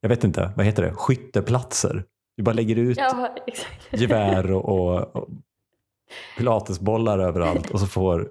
jag 0.00 0.08
vet 0.08 0.24
inte, 0.24 0.52
vad 0.56 0.66
heter 0.66 0.82
det, 0.82 0.92
skytteplatser. 0.94 2.04
Vi 2.36 2.42
bara 2.42 2.52
lägger 2.52 2.76
ut 2.76 2.98
Ja, 2.98 3.34
gevär 3.90 4.52
och, 4.52 4.64
och, 4.64 5.16
och 5.16 5.28
pilatesbollar 6.38 7.18
överallt 7.18 7.70
och 7.70 7.80
så 7.80 7.86
får 7.86 8.28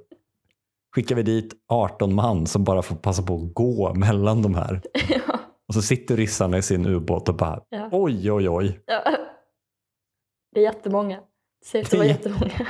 skickar 0.96 1.16
vi 1.16 1.24
dit 1.24 1.54
18 1.68 2.14
man 2.16 2.48
som 2.48 2.64
bara 2.64 2.82
får 2.82 2.96
passa 2.96 3.24
på 3.24 3.36
att 3.36 3.54
gå 3.54 3.94
mellan 3.94 4.42
de 4.42 4.56
här. 4.56 4.82
ja, 5.10 5.40
Och 5.68 5.74
så 5.74 5.82
sitter 5.82 6.18
ryssarna 6.18 6.58
i 6.58 6.62
sin 6.62 6.86
ubåt 6.86 7.30
och 7.30 7.36
bara 7.36 7.62
ja, 7.70 7.90
oj 7.92 8.32
oj 8.32 8.50
oj. 8.50 8.80
ja. 8.86 9.04
Det 10.54 10.60
är 10.60 10.64
jättemånga. 10.64 11.20
Det 11.62 11.68
ser 11.68 11.80
ut 11.80 11.86
att 11.88 11.94
vara 11.94 12.08
jättemånga. 12.08 12.52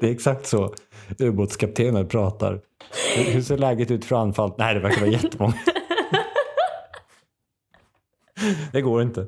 Det 0.00 0.06
är 0.06 0.10
exakt 0.12 0.46
så 0.46 0.74
ubåtskaptenen 1.18 2.08
pratar. 2.08 2.60
Hur 3.16 3.24
hur 3.32 3.42
ser 3.42 3.58
läget 3.58 3.90
ut 3.90 4.04
för 4.04 4.16
anfall? 4.16 4.52
Nej 4.58 4.74
det 4.74 4.80
verkar 4.80 5.00
vara 5.00 5.10
jättemånga. 5.10 5.54
Det 8.72 8.80
går 8.82 9.02
inte. 9.02 9.26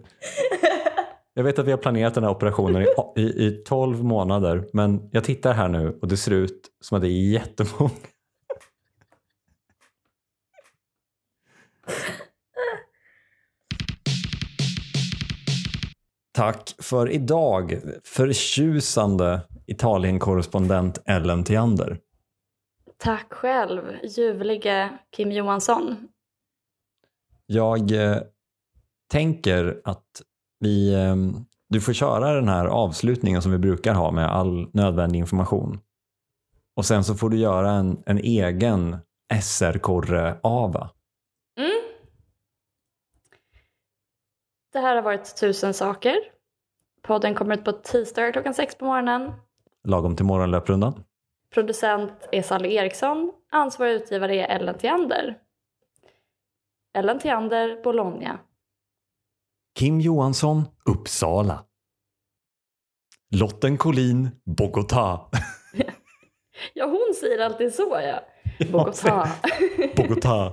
Jag 1.34 1.44
vet 1.44 1.58
att 1.58 1.66
vi 1.66 1.70
har 1.70 1.78
planerat 1.78 2.14
den 2.14 2.24
här 2.24 2.30
operationen 2.30 2.82
i, 2.82 2.86
i, 3.20 3.46
i 3.46 3.62
12 3.66 4.04
månader 4.04 4.68
men 4.72 5.08
jag 5.12 5.24
tittar 5.24 5.52
här 5.52 5.68
nu 5.68 5.98
och 6.02 6.08
det 6.08 6.16
ser 6.16 6.32
ut 6.32 6.68
som 6.80 6.96
att 6.96 7.02
det 7.02 7.08
är 7.08 7.30
jättemånga. 7.30 7.90
Tack 16.32 16.74
för 16.78 17.10
idag, 17.10 17.80
förtjusande 18.04 19.40
Italien-korrespondent 19.66 21.02
Ellen 21.06 21.44
Theander. 21.44 21.98
Tack 22.96 23.32
själv, 23.32 23.82
ljuvlige 24.02 24.98
Kim 25.16 25.32
Johansson. 25.32 26.08
Jag 27.46 27.92
eh, 27.92 28.16
tänker 29.10 29.80
att 29.84 30.22
vi, 30.60 30.94
eh, 30.94 31.16
du 31.68 31.80
får 31.80 31.92
köra 31.92 32.34
den 32.34 32.48
här 32.48 32.66
avslutningen 32.66 33.42
som 33.42 33.52
vi 33.52 33.58
brukar 33.58 33.94
ha 33.94 34.10
med 34.10 34.28
all 34.28 34.70
nödvändig 34.72 35.18
information. 35.18 35.80
Och 36.76 36.86
sen 36.86 37.04
så 37.04 37.14
får 37.14 37.30
du 37.30 37.36
göra 37.36 37.70
en, 37.70 38.02
en 38.06 38.18
egen 38.18 38.96
SR-korre-ava. 39.42 40.90
Mm. 41.58 41.80
Det 44.72 44.78
här 44.78 44.94
har 44.94 45.02
varit 45.02 45.36
Tusen 45.36 45.74
saker. 45.74 46.16
Podden 47.02 47.34
kommer 47.34 47.54
ut 47.54 47.64
på 47.64 47.72
tisdagar 47.72 48.32
klockan 48.32 48.54
sex 48.54 48.74
på 48.74 48.84
morgonen. 48.84 49.32
Lagom 49.84 50.16
till 50.16 50.24
morgonlöprundan. 50.24 51.04
Producent 51.54 52.28
är 52.32 52.42
Sally 52.42 52.74
Eriksson. 52.74 53.32
Ansvarig 53.50 53.92
utgivare 53.92 54.36
är 54.36 54.56
Ellen 54.56 54.78
Theander. 54.78 55.38
Ellen 56.94 57.18
Theander, 57.18 57.82
Bologna. 57.82 58.38
Kim 59.78 60.00
Johansson, 60.00 60.64
Uppsala. 60.84 61.64
Lotten 63.34 63.78
Collin, 63.78 64.30
Bogotá. 64.44 65.30
Ja, 66.74 66.86
hon 66.86 67.14
säger 67.20 67.38
alltid 67.38 67.74
så 67.74 68.00
ja. 68.00 68.22
Bogotá. 68.72 69.28
Bogotá. 69.96 70.52